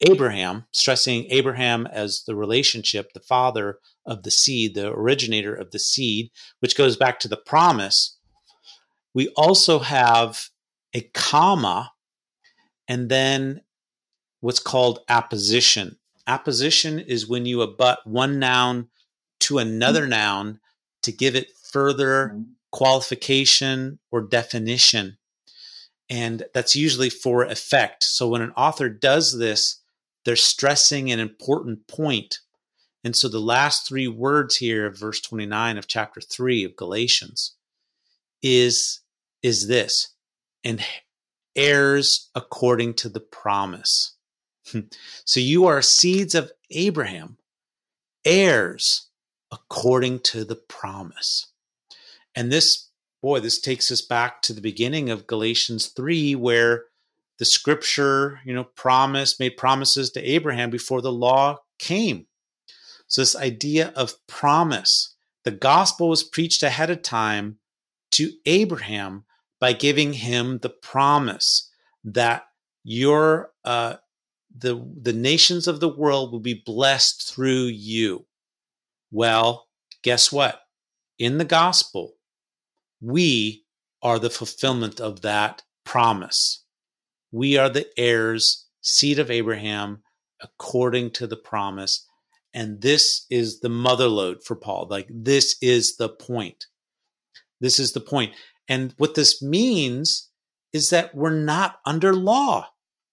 Abraham, 0.00 0.64
stressing 0.72 1.26
Abraham 1.28 1.86
as 1.86 2.22
the 2.26 2.34
relationship, 2.34 3.12
the 3.12 3.20
father 3.20 3.78
of 4.06 4.22
the 4.22 4.30
seed, 4.30 4.74
the 4.74 4.88
originator 4.88 5.54
of 5.54 5.70
the 5.70 5.78
seed, 5.78 6.30
which 6.60 6.74
goes 6.74 6.96
back 6.96 7.20
to 7.20 7.28
the 7.28 7.36
promise. 7.36 8.16
We 9.12 9.28
also 9.36 9.80
have 9.80 10.48
a 10.94 11.02
comma 11.12 11.92
and 12.88 13.10
then 13.10 13.60
what's 14.40 14.58
called 14.58 15.00
apposition. 15.10 15.98
Apposition 16.26 16.98
is 16.98 17.28
when 17.28 17.44
you 17.44 17.60
abut 17.60 17.98
one 18.06 18.38
noun 18.38 18.88
to 19.40 19.58
another 19.58 20.04
mm-hmm. 20.04 20.10
noun 20.12 20.60
to 21.02 21.12
give 21.12 21.36
it 21.36 21.48
further 21.70 22.40
qualification 22.70 23.98
or 24.10 24.22
definition. 24.22 25.18
And 26.10 26.44
that's 26.52 26.76
usually 26.76 27.10
for 27.10 27.44
effect. 27.44 28.04
So 28.04 28.28
when 28.28 28.42
an 28.42 28.52
author 28.52 28.88
does 28.88 29.38
this, 29.38 29.80
they're 30.24 30.36
stressing 30.36 31.10
an 31.10 31.20
important 31.20 31.86
point. 31.88 32.38
And 33.04 33.16
so 33.16 33.28
the 33.28 33.40
last 33.40 33.88
three 33.88 34.08
words 34.08 34.56
here 34.56 34.86
of 34.86 34.98
verse 34.98 35.20
29 35.20 35.78
of 35.78 35.86
chapter 35.86 36.20
3 36.20 36.64
of 36.64 36.76
Galatians 36.76 37.56
is 38.42 39.00
is 39.42 39.66
this 39.66 40.14
and 40.62 40.84
heirs 41.56 42.30
according 42.34 42.94
to 42.94 43.08
the 43.08 43.20
promise. 43.20 44.16
Hmm. 44.70 44.80
so 45.24 45.40
you 45.40 45.66
are 45.66 45.82
seeds 45.82 46.36
of 46.36 46.52
Abraham, 46.70 47.38
heirs 48.24 49.08
according 49.50 50.20
to 50.20 50.44
the 50.44 50.54
promise. 50.54 51.48
And 52.34 52.52
this, 52.52 52.88
boy, 53.22 53.40
this 53.40 53.60
takes 53.60 53.90
us 53.90 54.02
back 54.02 54.42
to 54.42 54.52
the 54.52 54.60
beginning 54.60 55.08
of 55.08 55.26
Galatians 55.26 55.86
3, 55.88 56.34
where 56.34 56.84
the 57.38 57.44
scripture, 57.44 58.40
you 58.44 58.52
know, 58.52 58.64
promised, 58.64 59.40
made 59.40 59.56
promises 59.56 60.10
to 60.10 60.22
Abraham 60.22 60.70
before 60.70 61.00
the 61.00 61.12
law 61.12 61.58
came. 61.78 62.26
So, 63.06 63.22
this 63.22 63.36
idea 63.36 63.92
of 63.94 64.14
promise, 64.26 65.14
the 65.44 65.50
gospel 65.50 66.08
was 66.08 66.24
preached 66.24 66.62
ahead 66.62 66.90
of 66.90 67.02
time 67.02 67.58
to 68.12 68.32
Abraham 68.46 69.24
by 69.60 69.72
giving 69.72 70.12
him 70.12 70.58
the 70.58 70.70
promise 70.70 71.70
that 72.04 72.44
your 72.84 73.50
uh, 73.64 73.96
the 74.56 74.84
the 75.00 75.12
nations 75.12 75.68
of 75.68 75.80
the 75.80 75.88
world 75.88 76.32
will 76.32 76.40
be 76.40 76.62
blessed 76.66 77.28
through 77.32 77.66
you. 77.66 78.26
Well, 79.10 79.68
guess 80.02 80.32
what? 80.32 80.60
In 81.18 81.38
the 81.38 81.44
gospel, 81.44 82.14
we 83.02 83.64
are 84.02 84.18
the 84.18 84.30
fulfillment 84.30 85.00
of 85.00 85.22
that 85.22 85.62
promise. 85.84 86.64
We 87.30 87.56
are 87.56 87.68
the 87.68 87.86
heirs, 87.96 88.66
seed 88.80 89.18
of 89.18 89.30
Abraham, 89.30 90.02
according 90.40 91.10
to 91.12 91.26
the 91.26 91.36
promise. 91.36 92.06
And 92.54 92.80
this 92.80 93.26
is 93.30 93.60
the 93.60 93.68
motherlode 93.68 94.44
for 94.44 94.54
Paul. 94.54 94.86
Like, 94.90 95.08
this 95.10 95.56
is 95.60 95.96
the 95.96 96.08
point. 96.08 96.66
This 97.60 97.78
is 97.78 97.92
the 97.92 98.00
point. 98.00 98.32
And 98.68 98.94
what 98.98 99.14
this 99.14 99.42
means 99.42 100.30
is 100.72 100.90
that 100.90 101.14
we're 101.14 101.30
not 101.30 101.76
under 101.84 102.14
law. 102.14 102.68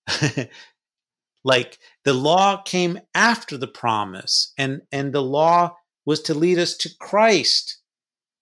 like 1.44 1.80
the 2.04 2.14
law 2.14 2.62
came 2.64 3.00
after 3.14 3.58
the 3.58 3.68
promise 3.68 4.54
and 4.58 4.82
and 4.92 5.14
the 5.14 5.22
law 5.22 5.76
was 6.06 6.22
to 6.22 6.34
lead 6.34 6.58
us 6.58 6.76
to 6.78 6.90
Christ. 7.00 7.79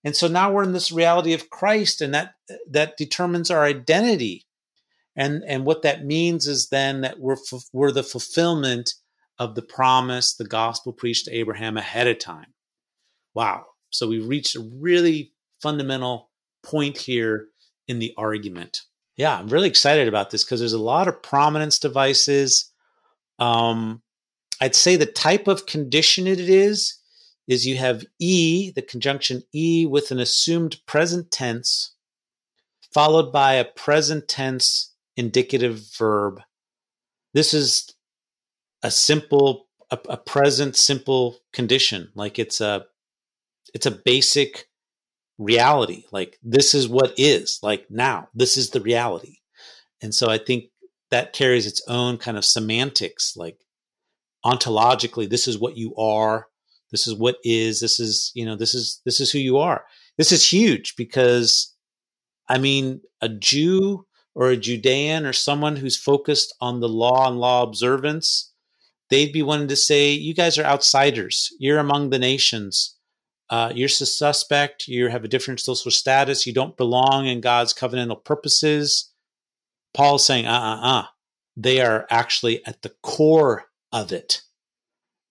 And 0.07 0.15
so 0.15 0.29
now 0.29 0.49
we're 0.49 0.63
in 0.63 0.71
this 0.71 0.89
reality 0.89 1.33
of 1.33 1.49
Christ 1.49 1.99
and 1.99 2.13
that 2.13 2.35
that 2.71 2.95
determines 2.95 3.51
our 3.51 3.65
identity. 3.65 4.45
And 5.17 5.43
and 5.45 5.65
what 5.65 5.81
that 5.81 6.05
means 6.05 6.47
is 6.47 6.69
then 6.69 7.01
that 7.01 7.19
we're 7.19 7.35
we're 7.73 7.91
the 7.91 8.03
fulfillment 8.03 8.93
of 9.37 9.55
the 9.55 9.61
promise 9.61 10.33
the 10.33 10.45
gospel 10.45 10.93
preached 10.93 11.25
to 11.25 11.35
Abraham 11.35 11.75
ahead 11.75 12.07
of 12.07 12.19
time. 12.19 12.53
Wow. 13.33 13.65
So 13.89 14.07
we've 14.07 14.25
reached 14.25 14.55
a 14.55 14.69
really 14.79 15.33
fundamental 15.61 16.29
point 16.63 16.97
here 16.97 17.47
in 17.89 17.99
the 17.99 18.13
argument. 18.17 18.83
Yeah, 19.17 19.37
I'm 19.37 19.49
really 19.49 19.67
excited 19.67 20.07
about 20.07 20.29
this 20.29 20.45
because 20.45 20.61
there's 20.61 20.71
a 20.71 20.79
lot 20.79 21.09
of 21.09 21.21
prominence 21.21 21.79
devices. 21.79 22.71
Um, 23.39 24.01
I'd 24.61 24.73
say 24.73 24.95
the 24.95 25.05
type 25.05 25.49
of 25.49 25.65
condition 25.65 26.27
it 26.27 26.39
is 26.39 26.97
is 27.47 27.65
you 27.65 27.77
have 27.77 28.03
e, 28.19 28.71
the 28.71 28.81
conjunction 28.81 29.43
e 29.53 29.85
with 29.85 30.11
an 30.11 30.19
assumed 30.19 30.77
present 30.85 31.31
tense, 31.31 31.95
followed 32.93 33.31
by 33.31 33.53
a 33.53 33.65
present 33.65 34.27
tense 34.27 34.93
indicative 35.15 35.81
verb. 35.97 36.41
This 37.33 37.53
is 37.53 37.93
a 38.83 38.91
simple, 38.91 39.67
a, 39.89 39.97
a 40.09 40.17
present 40.17 40.75
simple 40.75 41.37
condition. 41.53 42.09
Like 42.15 42.37
it's 42.37 42.61
a, 42.61 42.85
it's 43.73 43.85
a 43.85 43.91
basic 43.91 44.67
reality. 45.37 46.03
Like 46.11 46.37
this 46.43 46.73
is 46.73 46.87
what 46.87 47.13
is 47.17 47.59
like 47.61 47.89
now. 47.89 48.29
This 48.33 48.57
is 48.57 48.71
the 48.71 48.81
reality. 48.81 49.37
And 50.01 50.13
so 50.13 50.29
I 50.29 50.37
think 50.37 50.65
that 51.09 51.33
carries 51.33 51.65
its 51.65 51.81
own 51.87 52.17
kind 52.17 52.37
of 52.37 52.45
semantics, 52.45 53.35
like 53.37 53.59
ontologically, 54.45 55.29
this 55.29 55.47
is 55.47 55.57
what 55.57 55.77
you 55.77 55.95
are. 55.95 56.47
This 56.91 57.07
is 57.07 57.15
what 57.15 57.37
is. 57.43 57.79
This 57.79 57.99
is, 57.99 58.31
you 58.35 58.45
know, 58.45 58.55
this 58.55 58.73
is 58.73 59.01
this 59.05 59.19
is 59.19 59.31
who 59.31 59.39
you 59.39 59.57
are. 59.57 59.85
This 60.17 60.31
is 60.31 60.51
huge 60.51 60.95
because 60.95 61.73
I 62.49 62.57
mean, 62.57 63.01
a 63.21 63.29
Jew 63.29 64.05
or 64.35 64.49
a 64.49 64.57
Judean 64.57 65.25
or 65.25 65.33
someone 65.33 65.75
who's 65.75 65.97
focused 65.97 66.55
on 66.61 66.79
the 66.79 66.89
law 66.89 67.27
and 67.27 67.39
law 67.39 67.63
observance, 67.63 68.53
they'd 69.09 69.33
be 69.33 69.41
wanting 69.43 69.67
to 69.69 69.75
say, 69.75 70.11
you 70.11 70.33
guys 70.33 70.57
are 70.57 70.63
outsiders. 70.63 71.49
You're 71.59 71.79
among 71.79 72.09
the 72.09 72.19
nations 72.19 72.97
uh, 73.49 73.71
you're 73.73 73.87
suspect, 73.87 74.87
you 74.87 75.07
have 75.07 75.23
a 75.23 75.29
different 75.29 75.59
social 75.59 75.91
status, 75.91 76.45
you 76.45 76.53
don't 76.53 76.75
belong 76.75 77.27
in 77.27 77.39
God's 77.39 77.73
covenantal 77.73 78.23
purposes. 78.23 79.13
Paul's 79.93 80.25
saying, 80.25 80.45
uh 80.45 80.51
uh 80.51 80.79
uh, 80.81 81.05
they 81.55 81.81
are 81.81 82.05
actually 82.09 82.65
at 82.65 82.81
the 82.81 82.91
core 83.01 83.65
of 83.93 84.11
it. 84.11 84.41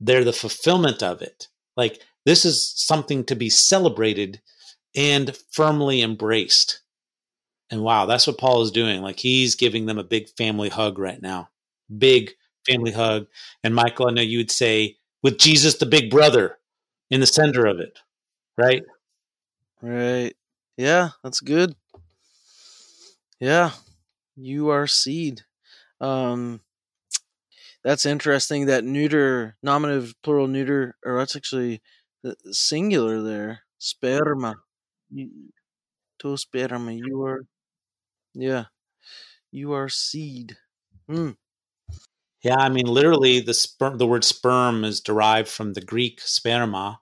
They're 0.01 0.25
the 0.25 0.33
fulfillment 0.33 1.03
of 1.03 1.23
it. 1.23 1.49
Like, 1.77 2.01
this 2.25 2.45
is 2.45 2.73
something 2.77 3.25
to 3.25 3.37
be 3.37 3.51
celebrated 3.51 4.41
and 4.95 5.37
firmly 5.53 6.03
embraced. 6.03 6.81
And 7.71 7.83
wow, 7.83 8.07
that's 8.07 8.27
what 8.27 8.39
Paul 8.39 8.63
is 8.63 8.71
doing. 8.71 9.03
Like, 9.03 9.19
he's 9.19 9.55
giving 9.55 9.87
them 9.87 9.99
a 9.99 10.05
big 10.05 10.29
family 10.37 10.69
hug 10.69 10.99
right 10.99 11.21
now. 11.21 11.51
Big 11.99 12.33
family 12.67 12.93
hug. 12.93 13.27
And 13.65 13.75
Michael, 13.75 14.09
I 14.09 14.13
know 14.13 14.23
you 14.23 14.39
would 14.39 14.51
say, 14.51 14.97
with 15.23 15.39
Jesus, 15.39 15.77
the 15.77 15.87
big 15.87 16.11
brother, 16.11 16.59
in 17.11 17.21
the 17.21 17.27
center 17.27 17.67
of 17.67 17.81
it 17.81 17.99
right? 18.57 18.83
Right. 19.83 20.35
Yeah, 20.77 21.11
that's 21.23 21.41
good. 21.41 21.75
Yeah. 23.41 23.71
You 24.37 24.69
are 24.71 24.87
seed. 24.87 25.43
Um, 26.01 26.61
that's 27.87 28.05
interesting. 28.05 28.67
That 28.67 28.85
neuter, 28.85 29.57
nominative, 29.63 30.15
plural, 30.25 30.49
neuter, 30.49 30.97
or 31.05 31.19
that's 31.19 31.37
actually 31.37 31.81
the 32.25 32.35
singular 32.51 33.23
there. 33.23 33.61
Sperma. 33.81 34.57
To 35.15 36.29
sperma. 36.29 36.99
You 36.99 37.23
are, 37.23 37.43
yeah. 38.35 38.65
You 39.53 39.73
are 39.73 39.89
seed. 39.89 40.57
Hmm. 41.09 41.31
Yeah, 42.43 42.57
I 42.59 42.71
mean, 42.71 42.87
literally, 42.87 43.39
the 43.39 43.55
sperm, 43.55 43.99
the 43.99 44.07
word 44.07 44.25
sperm 44.25 44.83
is 44.83 45.01
derived 45.01 45.49
from 45.49 45.75
the 45.75 45.81
Greek 45.81 46.21
sperma. 46.21 46.99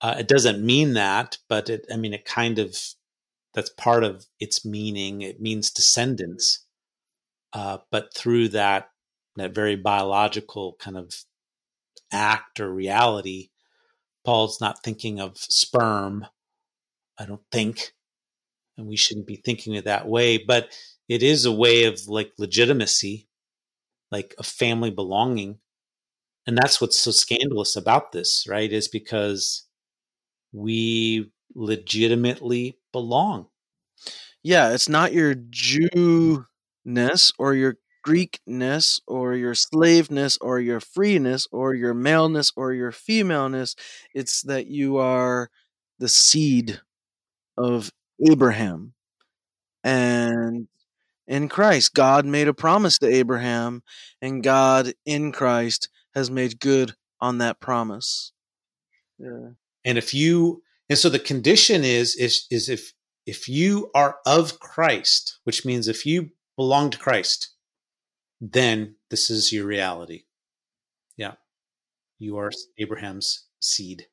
Uh, 0.00 0.16
it 0.18 0.26
doesn't 0.26 0.64
mean 0.64 0.94
that, 0.94 1.38
but 1.48 1.70
it, 1.70 1.86
I 1.92 1.96
mean, 1.96 2.14
it 2.14 2.24
kind 2.24 2.58
of 2.58 2.76
that's 3.54 3.70
part 3.70 4.02
of 4.02 4.26
its 4.40 4.64
meaning. 4.64 5.22
It 5.22 5.40
means 5.40 5.70
descendants, 5.70 6.66
uh, 7.52 7.78
but 7.92 8.12
through 8.12 8.48
that 8.48 8.90
that 9.40 9.54
very 9.54 9.76
biological 9.76 10.76
kind 10.78 10.96
of 10.96 11.14
act 12.12 12.60
or 12.60 12.72
reality, 12.72 13.50
Paul's 14.24 14.60
not 14.60 14.82
thinking 14.82 15.20
of 15.20 15.38
sperm. 15.38 16.26
I 17.18 17.26
don't 17.26 17.42
think, 17.52 17.92
and 18.76 18.86
we 18.86 18.96
shouldn't 18.96 19.26
be 19.26 19.36
thinking 19.36 19.74
it 19.74 19.84
that 19.84 20.06
way. 20.06 20.38
But 20.38 20.72
it 21.08 21.22
is 21.22 21.44
a 21.44 21.52
way 21.52 21.84
of 21.84 22.00
like 22.06 22.32
legitimacy, 22.38 23.28
like 24.10 24.34
a 24.38 24.42
family 24.42 24.90
belonging, 24.90 25.58
and 26.46 26.56
that's 26.56 26.80
what's 26.80 26.98
so 26.98 27.10
scandalous 27.10 27.76
about 27.76 28.12
this, 28.12 28.46
right? 28.48 28.72
Is 28.72 28.88
because 28.88 29.66
we 30.52 31.30
legitimately 31.54 32.78
belong. 32.92 33.46
Yeah, 34.42 34.72
it's 34.72 34.88
not 34.88 35.12
your 35.12 35.34
Jewness 35.34 36.44
or 37.38 37.54
your 37.54 37.76
Greekness 38.02 39.00
or 39.06 39.34
your 39.34 39.54
slaveness 39.54 40.38
or 40.40 40.60
your 40.60 40.80
freeness 40.80 41.46
or 41.50 41.74
your 41.74 41.94
maleness 41.94 42.52
or 42.56 42.72
your 42.72 42.92
femaleness. 42.92 43.74
It's 44.14 44.42
that 44.42 44.66
you 44.66 44.98
are 44.98 45.50
the 45.98 46.08
seed 46.08 46.80
of 47.56 47.90
Abraham. 48.26 48.94
And 49.84 50.68
in 51.26 51.48
Christ, 51.48 51.94
God 51.94 52.26
made 52.26 52.48
a 52.48 52.54
promise 52.54 52.98
to 52.98 53.06
Abraham, 53.06 53.82
and 54.20 54.42
God 54.42 54.94
in 55.06 55.32
Christ 55.32 55.88
has 56.14 56.30
made 56.30 56.60
good 56.60 56.94
on 57.20 57.38
that 57.38 57.60
promise. 57.60 58.32
Yeah. 59.18 59.50
And 59.84 59.96
if 59.96 60.12
you 60.12 60.62
and 60.88 60.98
so 60.98 61.08
the 61.08 61.18
condition 61.18 61.84
is 61.84 62.16
is 62.16 62.46
is 62.50 62.68
if 62.68 62.92
if 63.26 63.48
you 63.48 63.90
are 63.94 64.16
of 64.26 64.58
Christ, 64.58 65.38
which 65.44 65.64
means 65.64 65.86
if 65.86 66.04
you 66.04 66.30
belong 66.56 66.90
to 66.90 66.98
Christ, 66.98 67.50
then 68.40 68.96
this 69.10 69.30
is 69.30 69.52
your 69.52 69.66
reality. 69.66 70.24
Yeah. 71.16 71.34
You 72.18 72.38
are 72.38 72.50
Abraham's 72.78 73.46
seed, 73.60 74.06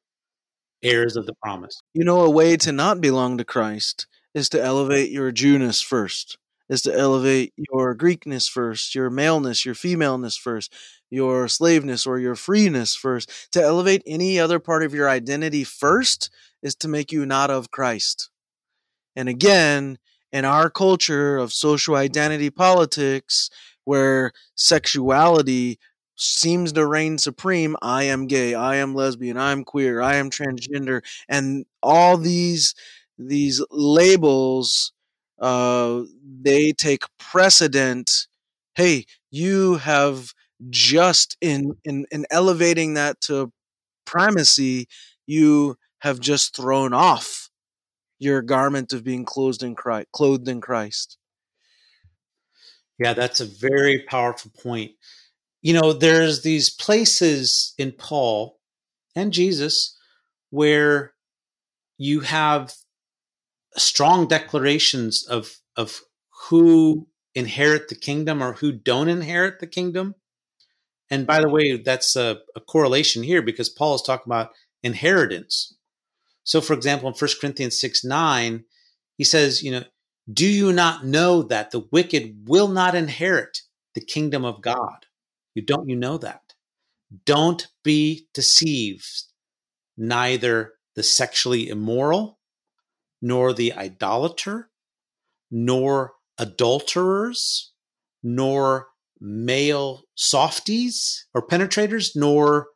heirs 0.84 1.16
of 1.16 1.26
the 1.26 1.36
promise. 1.42 1.82
You 1.94 2.04
know, 2.04 2.22
a 2.22 2.30
way 2.30 2.58
to 2.58 2.72
not 2.72 3.02
belong 3.02 3.38
to 3.38 3.46
Christ 3.46 4.08
is 4.34 4.50
to 4.50 4.62
elevate 4.62 5.10
your 5.10 5.32
Jewness 5.32 5.82
first, 5.82 6.38
is 6.70 6.82
to 6.84 6.94
elevate 6.94 7.54
your 7.58 7.96
Greekness 7.96 8.50
first, 8.50 8.94
your 8.94 9.10
maleness, 9.10 9.66
your 9.66 9.76
femaleness 9.76 10.38
first, 10.38 10.74
your 11.10 11.48
slaveness 11.48 12.06
or 12.06 12.20
your 12.20 12.36
freeness 12.36 12.96
first. 12.96 13.52
To 13.54 13.62
elevate 13.62 14.04
any 14.06 14.40
other 14.40 14.60
part 14.60 14.84
of 14.84 14.94
your 14.94 15.10
identity 15.10 15.64
first 15.64 16.30
is 16.62 16.76
to 16.76 16.88
make 16.88 17.12
you 17.12 17.26
not 17.26 17.50
of 17.50 17.72
Christ. 17.72 18.30
And 19.16 19.30
again, 19.30 19.98
in 20.32 20.46
our 20.46 20.70
culture 20.70 21.38
of 21.38 21.54
social 21.54 21.96
identity 21.96 22.50
politics, 22.50 23.50
where 23.88 24.34
sexuality 24.56 25.80
seems 26.18 26.74
to 26.74 26.86
reign 26.86 27.18
supreme. 27.18 27.76
I 27.82 28.04
am 28.04 28.28
gay, 28.28 28.54
I 28.54 28.76
am 28.78 28.96
lesbian, 28.96 29.38
I 29.38 29.52
am 29.52 29.64
queer, 29.64 30.02
I 30.02 30.16
am 30.16 30.30
transgender, 30.30 31.04
and 31.30 31.66
all 31.82 32.18
these 32.18 32.76
these 33.18 33.64
labels 33.72 34.92
uh, 35.40 36.02
they 36.42 36.72
take 36.74 37.04
precedent. 37.20 38.28
Hey, 38.76 39.06
you 39.32 39.76
have 39.76 40.34
just 40.70 41.38
in 41.42 41.74
in 41.86 42.06
in 42.12 42.26
elevating 42.32 42.96
that 42.96 43.22
to 43.22 43.52
primacy, 44.06 44.88
you 45.28 45.78
have 46.00 46.20
just 46.20 46.56
thrown 46.56 46.94
off 46.94 47.50
your 48.20 48.42
garment 48.42 48.94
of 48.94 49.04
being 49.04 49.26
clothed 49.26 49.64
in 49.64 49.76
Christ, 49.76 50.08
clothed 50.12 50.48
in 50.48 50.62
Christ. 50.62 51.18
Yeah, 53.00 53.14
that's 53.14 53.40
a 53.40 53.46
very 53.46 54.04
powerful 54.08 54.52
point. 54.62 54.92
You 55.62 55.74
know, 55.74 55.94
there's 55.94 56.42
these 56.44 56.70
places 56.70 57.74
in 57.78 57.92
Paul 57.92 58.60
and 59.16 59.34
Jesus 59.34 59.98
where 60.52 61.14
you 61.98 62.22
have 62.22 62.74
strong 63.78 64.28
declarations 64.28 65.26
of 65.28 65.58
of 65.76 66.02
who 66.50 67.08
inherit 67.36 67.90
the 67.90 67.96
kingdom 67.96 68.42
or 68.42 68.54
who 68.54 68.72
don't 68.72 69.10
inherit 69.10 69.60
the 69.60 69.68
kingdom. 69.68 70.16
And 71.10 71.28
by 71.28 71.42
the 71.42 71.50
way, 71.50 71.78
that's 71.78 72.16
a, 72.16 72.40
a 72.56 72.62
correlation 72.62 73.24
here 73.24 73.42
because 73.42 73.70
Paul 73.70 73.96
is 73.96 74.02
talking 74.02 74.32
about 74.32 74.52
inheritance. 74.84 75.76
So, 76.44 76.62
for 76.62 76.74
example, 76.74 77.10
in 77.10 77.16
1 77.16 77.30
Corinthians 77.42 77.80
6 77.80 78.04
9, 78.06 78.64
he 79.18 79.24
says, 79.24 79.64
you 79.64 79.72
know, 79.72 79.84
do 80.32 80.48
you 80.48 80.74
not 80.74 81.06
know 81.06 81.42
that 81.44 81.72
the 81.72 81.88
wicked 81.92 82.48
will 82.48 82.68
not 82.68 82.96
inherit 82.96 83.62
the 83.96 84.02
kingdom 84.02 84.44
of 84.44 84.62
God? 84.62 85.06
You 85.56 85.62
don't 85.62 85.90
you 85.90 85.96
know 85.96 86.18
that? 86.18 86.42
Don't 87.26 87.68
be 87.84 88.28
deceived. 88.34 89.24
Neither 89.98 90.74
the 90.96 91.04
sexually 91.04 91.70
immoral, 91.70 92.40
nor 93.22 93.54
the 93.54 93.74
idolater, 93.74 94.70
nor 95.50 96.14
adulterers, 96.38 97.72
nor 98.22 98.88
male 99.20 100.04
softies 100.16 101.26
or 101.34 101.48
penetrators, 101.48 102.12
nor 102.16 102.68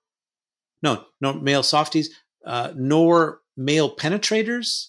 no, 0.81 1.05
no 1.19 1.33
male 1.33 1.63
softies, 1.63 2.09
uh, 2.45 2.71
nor 2.75 3.41
male 3.55 3.95
penetrators, 3.95 4.87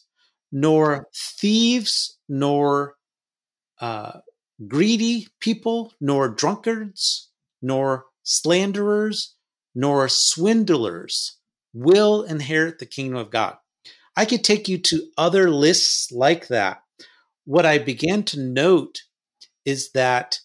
nor 0.53 1.09
thieves, 1.15 2.19
nor 2.29 2.97
uh, 3.81 4.21
greedy 4.69 5.29
people, 5.41 5.93
nor 6.01 6.29
drunkards, 6.29 7.31
nor 7.63 8.05
slanderers, 8.23 9.35
nor 9.75 10.09
swindlers 10.09 11.39
will 11.73 12.23
inherit 12.23 12.79
the 12.79 12.87
kingdom 12.87 13.17
of 13.17 13.31
God. 13.31 13.57
I 14.17 14.27
could 14.27 14.45
take 14.45 14.69
you 14.69 14.79
to 14.79 15.09
other 15.17 15.51
lists 15.51 16.13
like 16.13 16.49
that. 16.49 16.83
What 17.45 17.65
I 17.65 17.79
began 17.79 18.23
to 18.25 18.41
note 18.41 19.03
is 19.65 19.91
that 19.93 20.39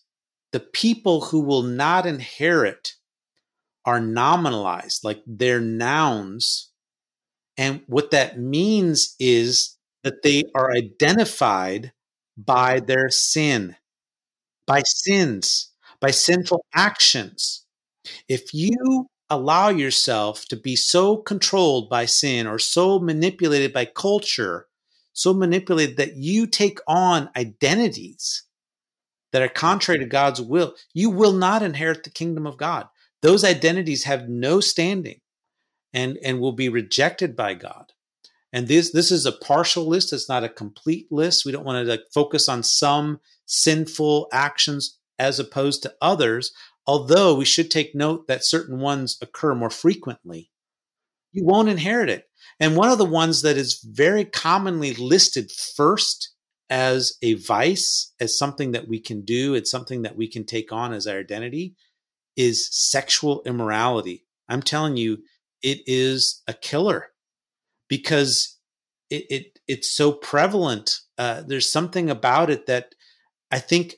the 0.54 0.60
people 0.62 1.26
who 1.26 1.42
will 1.42 1.64
not 1.64 2.06
inherit 2.06 2.94
are 3.86 4.00
nominalized, 4.00 5.04
like 5.04 5.22
they're 5.28 5.60
nouns. 5.60 6.72
And 7.58 7.82
what 7.88 8.12
that 8.12 8.40
means 8.40 9.16
is 9.20 9.77
that 10.08 10.24
they 10.24 10.46
are 10.56 10.72
identified 10.72 11.92
by 12.38 12.80
their 12.80 13.10
sin, 13.10 13.76
by 14.66 14.82
sins, 14.86 15.74
by 16.00 16.12
sinful 16.12 16.64
actions. 16.74 17.66
If 18.30 18.54
you 18.54 19.08
allow 19.30 19.68
yourself 19.68 20.46
to 20.46 20.56
be 20.56 20.78
so 20.78 21.18
controlled 21.18 21.90
by 21.90 22.06
sin 22.06 22.48
or 22.48 22.58
so 22.58 23.00
manipulated 23.00 23.74
by 23.74 23.84
culture, 23.84 24.68
so 25.12 25.34
manipulated 25.34 25.98
that 25.98 26.16
you 26.16 26.48
take 26.48 26.80
on 26.88 27.30
identities 27.36 28.44
that 29.34 29.42
are 29.42 29.50
contrary 29.50 30.00
to 30.00 30.06
God's 30.06 30.42
will, 30.42 30.74
you 30.94 31.10
will 31.10 31.34
not 31.34 31.64
inherit 31.64 32.06
the 32.06 32.10
kingdom 32.12 32.48
of 32.48 32.56
God. 32.56 32.88
Those 33.22 33.44
identities 33.44 34.06
have 34.06 34.30
no 34.30 34.62
standing 34.62 35.20
and, 35.92 36.18
and 36.24 36.40
will 36.40 36.54
be 36.54 36.70
rejected 36.70 37.36
by 37.36 37.56
God. 37.56 37.92
And 38.54 38.68
this 38.68 38.92
this 38.92 39.12
is 39.12 39.26
a 39.26 39.32
partial 39.32 39.86
list. 39.88 40.14
It's 40.14 40.30
not 40.30 40.44
a 40.44 40.50
complete 40.50 41.08
list. 41.12 41.46
We 41.46 41.52
don't 41.52 41.66
want 41.66 41.86
to 41.86 41.90
like, 41.90 42.04
focus 42.14 42.48
on 42.48 42.64
some 42.64 43.20
sinful 43.46 44.28
actions 44.32 44.98
as 45.20 45.40
opposed 45.40 45.84
to 45.84 45.94
others. 46.02 46.54
Although 46.86 47.36
we 47.36 47.46
should 47.46 47.70
take 47.70 47.94
note 47.94 48.28
that 48.28 48.46
certain 48.46 48.80
ones 48.80 49.18
occur 49.22 49.54
more 49.54 49.70
frequently. 49.70 50.50
You 51.34 51.44
won't 51.46 51.70
inherit 51.70 52.10
it. 52.10 52.30
And 52.60 52.76
one 52.76 52.90
of 52.90 52.98
the 52.98 53.06
ones 53.06 53.42
that 53.42 53.58
is 53.58 53.82
very 53.84 54.24
commonly 54.24 54.94
listed 54.94 55.52
first 55.52 56.34
as 56.70 57.14
a 57.22 57.36
vice, 57.36 58.14
as 58.20 58.38
something 58.38 58.72
that 58.72 58.88
we 58.88 59.00
can 59.00 59.24
do, 59.24 59.54
it's 59.54 59.72
something 59.72 60.02
that 60.04 60.16
we 60.16 60.30
can 60.30 60.46
take 60.46 60.72
on 60.72 60.94
as 60.94 61.06
our 61.06 61.20
identity, 61.20 61.76
is 62.36 62.70
sexual 62.72 63.42
immorality. 63.46 64.26
I'm 64.48 64.62
telling 64.62 64.98
you, 64.98 65.20
it 65.62 65.80
is 65.86 66.42
a 66.48 66.54
killer 66.54 67.10
because 67.88 68.58
it, 69.10 69.26
it 69.30 69.60
it's 69.68 69.90
so 69.90 70.12
prevalent. 70.12 71.00
Uh, 71.18 71.42
there's 71.46 71.72
something 71.72 72.10
about 72.10 72.50
it 72.50 72.66
that 72.68 72.96
I 73.52 73.60
think 73.60 73.96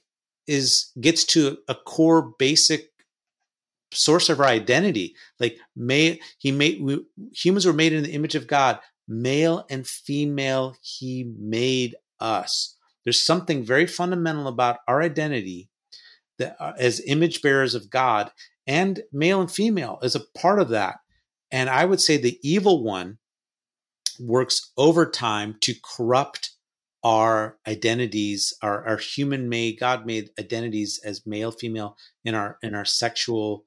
is 0.48 0.92
gets 1.00 1.24
to 1.26 1.58
a 1.68 1.76
core 1.76 2.34
basic 2.38 2.90
source 3.92 4.30
of 4.30 4.40
our 4.40 4.48
identity. 4.48 5.16
Like 5.40 5.58
may 5.76 6.20
he 6.38 6.52
made 6.52 6.82
we, 6.82 7.06
humans 7.34 7.66
were 7.66 7.74
made 7.74 7.94
in 7.94 8.04
the 8.04 8.14
image 8.14 8.36
of 8.36 8.48
God, 8.48 8.80
male 9.08 9.66
and 9.70 9.86
female. 9.86 10.76
He 10.82 11.32
made 11.38 11.96
us. 12.20 12.76
There's 13.04 13.26
something 13.26 13.64
very 13.64 13.88
fundamental 13.88 14.48
about 14.48 14.80
our 14.88 15.02
identity 15.02 15.70
that 16.38 16.56
uh, 16.60 16.74
as 16.78 17.02
image 17.06 17.42
bearers 17.42 17.76
of 17.76 17.90
God 17.90 18.32
and 18.68 19.02
male 19.12 19.42
and 19.42 19.52
female 19.52 20.00
is 20.04 20.16
a 20.16 20.26
part 20.38 20.60
of 20.60 20.70
that. 20.70 20.98
And 21.52 21.70
I 21.70 21.86
would 21.86 22.00
say 22.00 22.18
the 22.18 22.38
evil 22.44 22.84
one 22.84 23.18
works 24.20 24.72
overtime 24.78 25.56
to 25.62 25.74
corrupt 25.84 26.52
our 27.04 27.58
identities, 27.66 28.54
our, 28.62 28.86
our 28.86 28.98
human 28.98 29.48
made, 29.48 29.80
God 29.80 30.06
made 30.06 30.32
identities 30.38 31.00
as 31.04 31.26
male, 31.26 31.52
female 31.52 31.96
in 32.26 32.36
our 32.36 32.58
in 32.62 32.76
our 32.76 32.86
sexual 32.86 33.66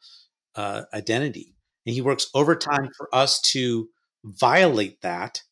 uh, 0.54 0.82
identity. 0.92 1.54
And 1.86 1.94
he 1.94 2.02
works 2.02 2.28
overtime 2.34 2.90
for 2.96 3.08
us 3.14 3.40
to 3.52 3.88
violate 4.24 5.00
that 5.00 5.42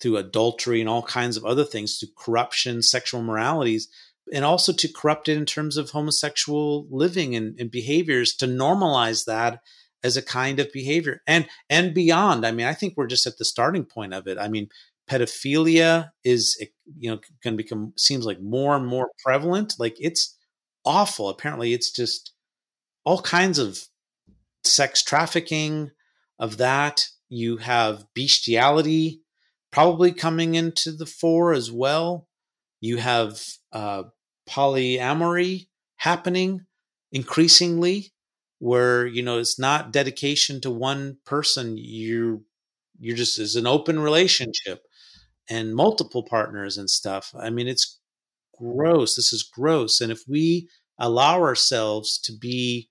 through 0.00 0.16
adultery 0.16 0.80
and 0.80 0.88
all 0.88 1.02
kinds 1.02 1.36
of 1.36 1.44
other 1.44 1.64
things, 1.64 1.98
through 1.98 2.10
corruption, 2.16 2.82
sexual 2.82 3.22
moralities, 3.22 3.88
and 4.32 4.44
also 4.44 4.72
to 4.72 4.92
corrupt 4.92 5.28
it 5.28 5.36
in 5.36 5.46
terms 5.46 5.76
of 5.76 5.90
homosexual 5.90 6.86
living 6.90 7.34
and, 7.34 7.58
and 7.58 7.70
behaviors 7.70 8.34
to 8.34 8.46
normalize 8.46 9.24
that 9.24 9.60
as 10.04 10.16
a 10.16 10.22
kind 10.22 10.60
of 10.60 10.72
behavior 10.72 11.22
and 11.26 11.46
and 11.68 11.94
beyond. 11.94 12.46
I 12.46 12.52
mean 12.52 12.66
i 12.66 12.74
think 12.74 12.94
we're 12.96 13.06
just 13.06 13.26
at 13.26 13.38
the 13.38 13.44
starting 13.44 13.84
point 13.84 14.14
of 14.14 14.26
it. 14.26 14.38
I 14.38 14.48
mean 14.48 14.68
pedophilia 15.08 16.10
is 16.24 16.62
you 16.98 17.10
know 17.10 17.18
going 17.42 17.56
to 17.56 17.62
become 17.62 17.92
seems 17.96 18.26
like 18.26 18.40
more 18.40 18.76
and 18.76 18.86
more 18.86 19.10
prevalent. 19.24 19.74
Like 19.78 19.96
it's 19.98 20.36
awful. 20.84 21.28
Apparently 21.28 21.72
it's 21.72 21.90
just 21.90 22.32
all 23.04 23.22
kinds 23.22 23.58
of 23.58 23.78
sex 24.64 25.02
trafficking 25.02 25.90
of 26.38 26.58
that. 26.58 27.06
You 27.28 27.58
have 27.58 28.04
bestiality 28.14 29.22
probably 29.70 30.12
coming 30.12 30.54
into 30.54 30.92
the 30.92 31.06
fore 31.06 31.52
as 31.52 31.70
well. 31.70 32.28
You 32.80 32.98
have 32.98 33.42
uh, 33.72 34.04
polyamory 34.48 35.68
happening 35.96 36.66
increasingly 37.12 38.12
where 38.58 39.06
you 39.06 39.22
know 39.22 39.38
it's 39.38 39.58
not 39.58 39.92
dedication 39.92 40.60
to 40.60 40.70
one 40.70 41.18
person 41.24 41.76
you're 41.78 42.40
you're 42.98 43.16
just 43.16 43.38
as 43.38 43.56
an 43.56 43.66
open 43.66 43.98
relationship 43.98 44.82
and 45.48 45.74
multiple 45.74 46.24
partners 46.24 46.76
and 46.76 46.90
stuff. 46.90 47.32
I 47.38 47.50
mean 47.50 47.68
it's 47.68 47.98
gross 48.58 49.14
this 49.14 49.32
is 49.32 49.42
gross 49.42 50.00
and 50.00 50.10
if 50.10 50.22
we 50.28 50.68
allow 50.98 51.40
ourselves 51.40 52.18
to 52.18 52.32
be 52.36 52.88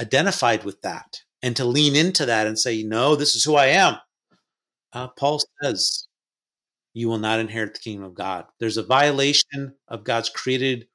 identified 0.00 0.64
with 0.64 0.80
that 0.82 1.18
and 1.42 1.56
to 1.56 1.64
lean 1.64 1.96
into 1.96 2.24
that 2.24 2.46
and 2.46 2.58
say 2.58 2.82
no 2.84 3.16
this 3.16 3.34
is 3.34 3.42
who 3.42 3.56
i 3.56 3.66
am 3.66 3.96
uh, 4.92 5.08
paul 5.08 5.40
says 5.60 6.06
you 6.92 7.08
will 7.08 7.18
not 7.18 7.40
inherit 7.40 7.74
the 7.74 7.80
kingdom 7.80 8.04
of 8.04 8.14
god. 8.14 8.46
There's 8.58 8.76
a 8.76 8.82
violation 8.82 9.74
of 9.88 10.04
god's 10.04 10.28
created 10.28 10.86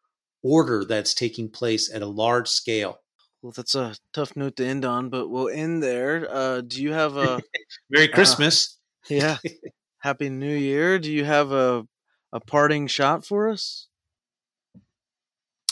order 0.43 0.86
that's 0.86 1.13
taking 1.13 1.49
place 1.49 1.93
at 1.93 2.01
a 2.01 2.07
large 2.07 2.47
scale 2.47 2.99
well, 3.46 3.52
that's 3.52 3.76
a 3.76 3.96
tough 4.12 4.36
note 4.36 4.56
to 4.56 4.66
end 4.66 4.86
on, 4.86 5.10
but 5.10 5.30
we'll 5.30 5.50
end 5.50 5.84
there. 5.84 6.28
Uh, 6.28 6.62
do 6.62 6.82
you 6.82 6.93
have 6.93 7.16
a 7.16 7.43
Merry 7.91 8.12
uh, 8.12 8.16
Christmas? 8.16 8.80
Uh, 9.04 9.14
yeah, 9.14 9.38
Happy 10.00 10.30
New 10.30 10.56
Year. 10.56 10.98
Do 10.98 11.12
you 11.12 11.24
have 11.26 11.52
a 11.52 11.88
a 12.34 12.39
parting 12.39 12.88
shot 12.88 13.24
for 13.24 13.48
us? 13.50 13.88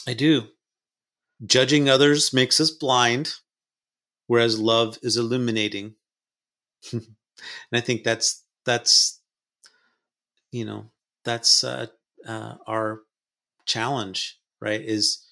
I 0.08 0.14
do. 0.14 0.50
Judging 1.44 1.90
others 1.90 2.32
makes 2.32 2.60
us 2.60 2.70
blind, 2.70 3.34
whereas 4.28 4.60
love 4.60 5.00
is 5.02 5.18
illuminating. 5.18 5.96
and 6.94 7.02
I 7.74 7.80
think 7.80 8.04
that's 8.04 8.46
that's 8.68 9.20
you 10.52 10.64
know 10.64 10.92
that's 11.26 11.64
uh, 11.64 11.88
uh, 12.28 12.54
our 12.68 13.02
challenge, 13.66 14.40
right? 14.62 14.80
Is 14.80 15.28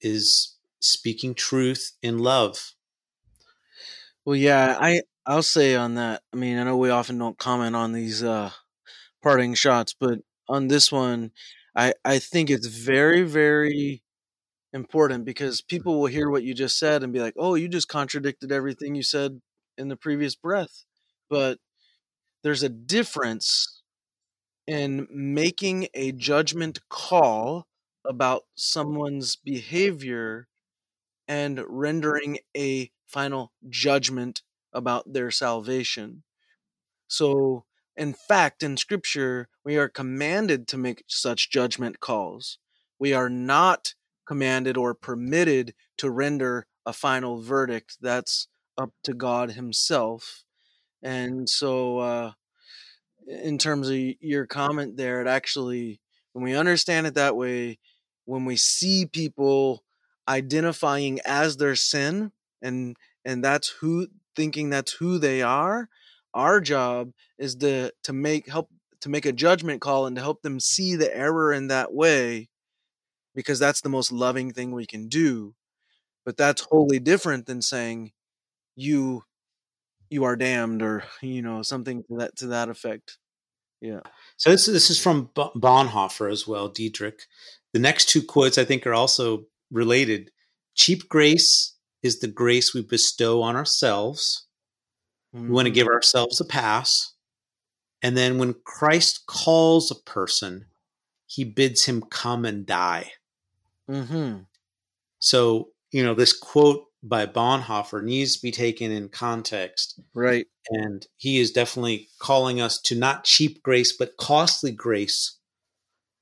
is 0.00 0.52
speaking 0.82 1.34
truth 1.34 1.92
in 2.02 2.18
love. 2.18 2.74
Well, 4.24 4.36
yeah, 4.36 4.76
I 4.80 5.02
I'll 5.26 5.42
say 5.42 5.74
on 5.74 5.94
that. 5.94 6.22
I 6.32 6.36
mean, 6.36 6.58
I 6.58 6.64
know 6.64 6.76
we 6.76 6.90
often 6.90 7.18
don't 7.18 7.38
comment 7.38 7.76
on 7.76 7.92
these 7.92 8.22
uh, 8.22 8.50
parting 9.22 9.54
shots, 9.54 9.94
but 9.98 10.20
on 10.48 10.68
this 10.68 10.92
one, 10.92 11.32
I 11.76 11.94
I 12.04 12.18
think 12.18 12.50
it's 12.50 12.66
very 12.68 13.22
very 13.22 14.02
important 14.72 15.24
because 15.24 15.60
people 15.62 16.00
will 16.00 16.08
hear 16.08 16.30
what 16.30 16.44
you 16.44 16.54
just 16.54 16.78
said 16.78 17.02
and 17.02 17.12
be 17.12 17.20
like, 17.20 17.34
"Oh, 17.38 17.54
you 17.56 17.68
just 17.68 17.88
contradicted 17.88 18.52
everything 18.52 18.94
you 18.94 19.02
said 19.02 19.40
in 19.78 19.88
the 19.88 19.96
previous 19.96 20.34
breath." 20.36 20.84
But 21.30 21.58
there's 22.42 22.62
a 22.62 22.68
difference 22.68 23.82
in 24.66 25.08
making 25.10 25.88
a 25.94 26.12
judgment 26.12 26.80
call 26.88 27.66
about 28.04 28.44
someone's 28.54 29.36
behavior 29.36 30.48
and 31.28 31.62
rendering 31.68 32.38
a 32.56 32.90
final 33.06 33.52
judgment 33.68 34.42
about 34.72 35.12
their 35.12 35.30
salvation. 35.30 36.22
So, 37.08 37.64
in 37.96 38.14
fact, 38.14 38.62
in 38.62 38.76
Scripture, 38.76 39.48
we 39.64 39.76
are 39.76 39.88
commanded 39.88 40.66
to 40.68 40.78
make 40.78 41.04
such 41.06 41.50
judgment 41.50 42.00
calls. 42.00 42.58
We 42.98 43.12
are 43.12 43.28
not 43.28 43.94
commanded 44.26 44.76
or 44.76 44.94
permitted 44.94 45.74
to 45.98 46.10
render 46.10 46.66
a 46.86 46.92
final 46.92 47.40
verdict. 47.40 47.98
That's 48.00 48.48
up 48.78 48.92
to 49.04 49.12
God 49.12 49.52
Himself. 49.52 50.44
And 51.02 51.48
so, 51.48 51.98
uh, 51.98 52.32
in 53.26 53.58
terms 53.58 53.88
of 53.88 53.96
your 53.96 54.46
comment 54.46 54.96
there, 54.96 55.20
it 55.20 55.26
actually, 55.26 56.00
when 56.32 56.44
we 56.44 56.56
understand 56.56 57.06
it 57.06 57.14
that 57.14 57.36
way, 57.36 57.78
when 58.24 58.44
we 58.44 58.56
see 58.56 59.06
people 59.06 59.84
identifying 60.28 61.20
as 61.24 61.56
their 61.56 61.74
sin 61.74 62.32
and 62.60 62.96
and 63.24 63.44
that's 63.44 63.68
who 63.68 64.06
thinking 64.36 64.70
that's 64.70 64.92
who 64.92 65.18
they 65.18 65.42
are 65.42 65.88
our 66.34 66.60
job 66.60 67.12
is 67.38 67.56
to 67.56 67.92
to 68.04 68.12
make 68.12 68.48
help 68.48 68.68
to 69.02 69.08
make 69.08 69.26
a 69.26 69.32
judgment 69.32 69.80
call 69.80 70.06
and 70.06 70.16
to 70.16 70.22
help 70.22 70.42
them 70.42 70.60
see 70.60 70.94
the 70.94 71.14
error 71.14 71.52
in 71.52 71.66
that 71.66 71.92
way 71.92 72.48
because 73.34 73.58
that's 73.58 73.80
the 73.80 73.88
most 73.88 74.12
loving 74.12 74.52
thing 74.52 74.72
we 74.72 74.86
can 74.86 75.08
do. 75.08 75.54
But 76.24 76.36
that's 76.36 76.62
wholly 76.62 77.00
different 77.00 77.46
than 77.46 77.62
saying 77.62 78.12
you 78.76 79.24
you 80.08 80.24
are 80.24 80.36
damned 80.36 80.82
or 80.82 81.04
you 81.22 81.42
know 81.42 81.62
something 81.62 82.04
to 82.04 82.16
that 82.18 82.36
to 82.36 82.46
that 82.48 82.68
effect. 82.68 83.18
Yeah. 83.80 84.00
So 84.36 84.50
this 84.50 84.66
this 84.66 84.90
is 84.90 85.00
from 85.00 85.30
bonhoeffer 85.34 86.30
as 86.30 86.46
well 86.46 86.68
dietrich. 86.68 87.22
The 87.72 87.80
next 87.80 88.08
two 88.10 88.22
quotes 88.22 88.58
i 88.58 88.64
think 88.64 88.86
are 88.86 88.94
also 88.94 89.46
related. 89.72 90.30
Cheap 90.74 91.08
grace 91.08 91.74
is 92.02 92.18
the 92.18 92.28
grace 92.28 92.74
we 92.74 92.82
bestow 92.82 93.42
on 93.42 93.56
ourselves. 93.56 94.46
Mm-hmm. 95.34 95.48
We 95.48 95.54
want 95.54 95.66
to 95.66 95.72
give 95.72 95.86
ourselves 95.86 96.40
a 96.40 96.44
pass. 96.44 97.14
And 98.02 98.16
then 98.16 98.38
when 98.38 98.54
Christ 98.64 99.24
calls 99.26 99.90
a 99.90 100.10
person, 100.10 100.66
he 101.26 101.44
bids 101.44 101.84
him 101.84 102.02
come 102.02 102.44
and 102.44 102.66
die. 102.66 103.12
Mm-hmm. 103.90 104.40
So, 105.20 105.68
you 105.90 106.02
know, 106.02 106.14
this 106.14 106.36
quote 106.36 106.84
by 107.02 107.26
Bonhoeffer 107.26 108.02
needs 108.02 108.36
to 108.36 108.42
be 108.42 108.50
taken 108.50 108.90
in 108.90 109.08
context. 109.08 110.00
Right. 110.14 110.46
And 110.70 111.06
he 111.16 111.38
is 111.38 111.52
definitely 111.52 112.08
calling 112.18 112.60
us 112.60 112.80
to 112.82 112.98
not 112.98 113.24
cheap 113.24 113.62
grace, 113.62 113.96
but 113.96 114.16
costly 114.16 114.72
grace 114.72 115.38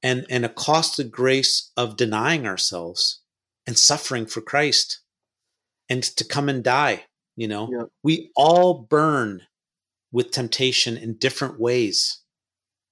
and, 0.03 0.27
and 0.31 0.45
a 0.45 0.49
costly 0.49 1.05
grace 1.05 1.73
of 1.77 1.97
denying 1.97 2.47
ourselves 2.47 3.20
and 3.71 3.79
suffering 3.79 4.27
for 4.27 4.41
Christ 4.41 5.01
and 5.89 6.03
to 6.03 6.25
come 6.25 6.49
and 6.49 6.65
die. 6.65 7.05
You 7.37 7.47
know, 7.47 7.69
yep. 7.71 7.89
we 8.03 8.33
all 8.35 8.75
burn 8.75 9.43
with 10.11 10.33
temptation 10.33 10.97
in 10.97 11.19
different 11.19 11.61
ways. 11.61 12.21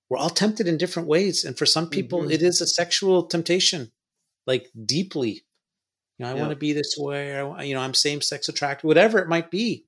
We're 0.09 0.19
all 0.19 0.31
tempted 0.31 0.69
in 0.69 0.79
different 0.79 1.09
ways. 1.09 1.45
And 1.45 1.59
for 1.59 1.67
some 1.67 1.91
people, 1.91 2.21
mm-hmm. 2.21 2.31
it 2.31 2.43
is 2.43 2.61
a 2.61 2.67
sexual 2.67 3.25
temptation, 3.25 3.91
like 4.47 4.71
deeply. 4.87 5.45
You 6.17 6.25
know, 6.25 6.29
I 6.29 6.35
yep. 6.35 6.39
want 6.39 6.51
to 6.51 6.57
be 6.57 6.73
this 6.73 6.95
way. 6.97 7.33
Or, 7.41 7.61
you 7.61 7.75
know, 7.75 7.81
I'm 7.81 7.93
same 7.93 8.21
sex 8.21 8.49
attracted, 8.49 8.87
whatever 8.87 9.19
it 9.19 9.29
might 9.29 9.51
be. 9.51 9.85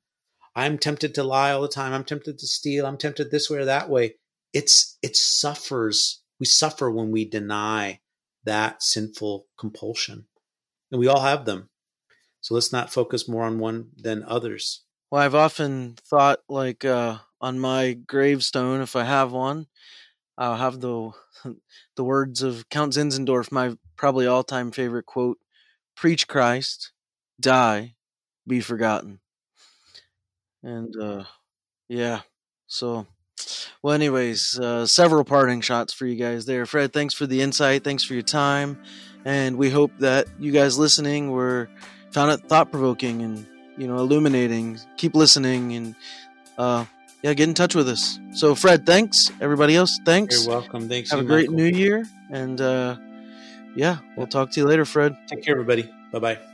I'm 0.56 0.76
tempted 0.76 1.14
to 1.14 1.22
lie 1.22 1.52
all 1.52 1.62
the 1.62 1.68
time. 1.68 1.92
I'm 1.92 2.04
tempted 2.04 2.40
to 2.40 2.46
steal. 2.48 2.84
I'm 2.84 2.98
tempted 2.98 3.30
this 3.30 3.48
way 3.48 3.58
or 3.58 3.66
that 3.66 3.88
way. 3.88 4.16
It's, 4.52 4.98
it 5.02 5.16
suffers. 5.16 6.20
We 6.40 6.46
suffer 6.46 6.90
when 6.90 7.12
we 7.12 7.24
deny 7.24 8.00
that 8.42 8.82
sinful 8.82 9.46
compulsion 9.56 10.26
and 10.90 11.00
we 11.00 11.08
all 11.08 11.20
have 11.20 11.44
them. 11.44 11.68
So 12.40 12.54
let's 12.54 12.72
not 12.72 12.92
focus 12.92 13.28
more 13.28 13.44
on 13.44 13.58
one 13.58 13.90
than 13.96 14.24
others. 14.24 14.82
Well, 15.10 15.22
I've 15.22 15.34
often 15.34 15.96
thought, 16.08 16.40
like 16.48 16.84
uh, 16.84 17.18
on 17.40 17.58
my 17.58 17.94
gravestone, 17.94 18.80
if 18.80 18.96
I 18.96 19.04
have 19.04 19.32
one, 19.32 19.66
I'll 20.38 20.56
have 20.56 20.80
the 20.80 21.10
the 21.96 22.04
words 22.04 22.42
of 22.42 22.68
Count 22.70 22.94
Zinzendorf, 22.94 23.52
my 23.52 23.76
probably 23.96 24.26
all 24.26 24.44
time 24.44 24.70
favorite 24.70 25.06
quote 25.06 25.38
preach 25.96 26.26
Christ, 26.26 26.92
die, 27.38 27.94
be 28.46 28.60
forgotten. 28.60 29.20
And 30.62 30.94
uh, 30.96 31.24
yeah, 31.88 32.22
so 32.66 33.06
well, 33.82 33.94
anyways, 33.94 34.58
uh, 34.58 34.86
several 34.86 35.24
parting 35.24 35.60
shots 35.60 35.92
for 35.92 36.06
you 36.06 36.16
guys 36.16 36.46
there. 36.46 36.66
Fred, 36.66 36.92
thanks 36.92 37.14
for 37.14 37.26
the 37.26 37.40
insight. 37.40 37.84
Thanks 37.84 38.04
for 38.04 38.14
your 38.14 38.22
time, 38.22 38.78
and 39.24 39.56
we 39.56 39.70
hope 39.70 39.92
that 39.98 40.26
you 40.38 40.52
guys 40.52 40.78
listening 40.78 41.30
were 41.30 41.68
found 42.10 42.32
it 42.32 42.48
thought 42.48 42.70
provoking 42.70 43.22
and 43.22 43.46
you 43.78 43.86
know 43.86 43.96
illuminating. 43.96 44.78
Keep 44.96 45.14
listening 45.14 45.72
and 45.72 45.94
uh, 46.58 46.84
yeah, 47.22 47.34
get 47.34 47.48
in 47.48 47.54
touch 47.54 47.74
with 47.74 47.88
us. 47.88 48.18
So, 48.32 48.54
Fred, 48.54 48.84
thanks. 48.86 49.30
Everybody 49.40 49.76
else, 49.76 49.98
thanks. 50.04 50.44
You're 50.44 50.56
welcome. 50.56 50.88
Thanks. 50.88 51.10
Have 51.10 51.20
a 51.20 51.24
great 51.24 51.50
Michael. 51.50 51.70
new 51.70 51.78
year, 51.78 52.04
and 52.30 52.60
uh, 52.60 52.96
yeah, 53.74 53.98
we'll 54.16 54.26
talk 54.26 54.50
to 54.52 54.60
you 54.60 54.66
later, 54.66 54.84
Fred. 54.84 55.16
Take 55.26 55.42
care, 55.42 55.54
everybody. 55.54 55.90
Bye 56.12 56.18
bye. 56.18 56.49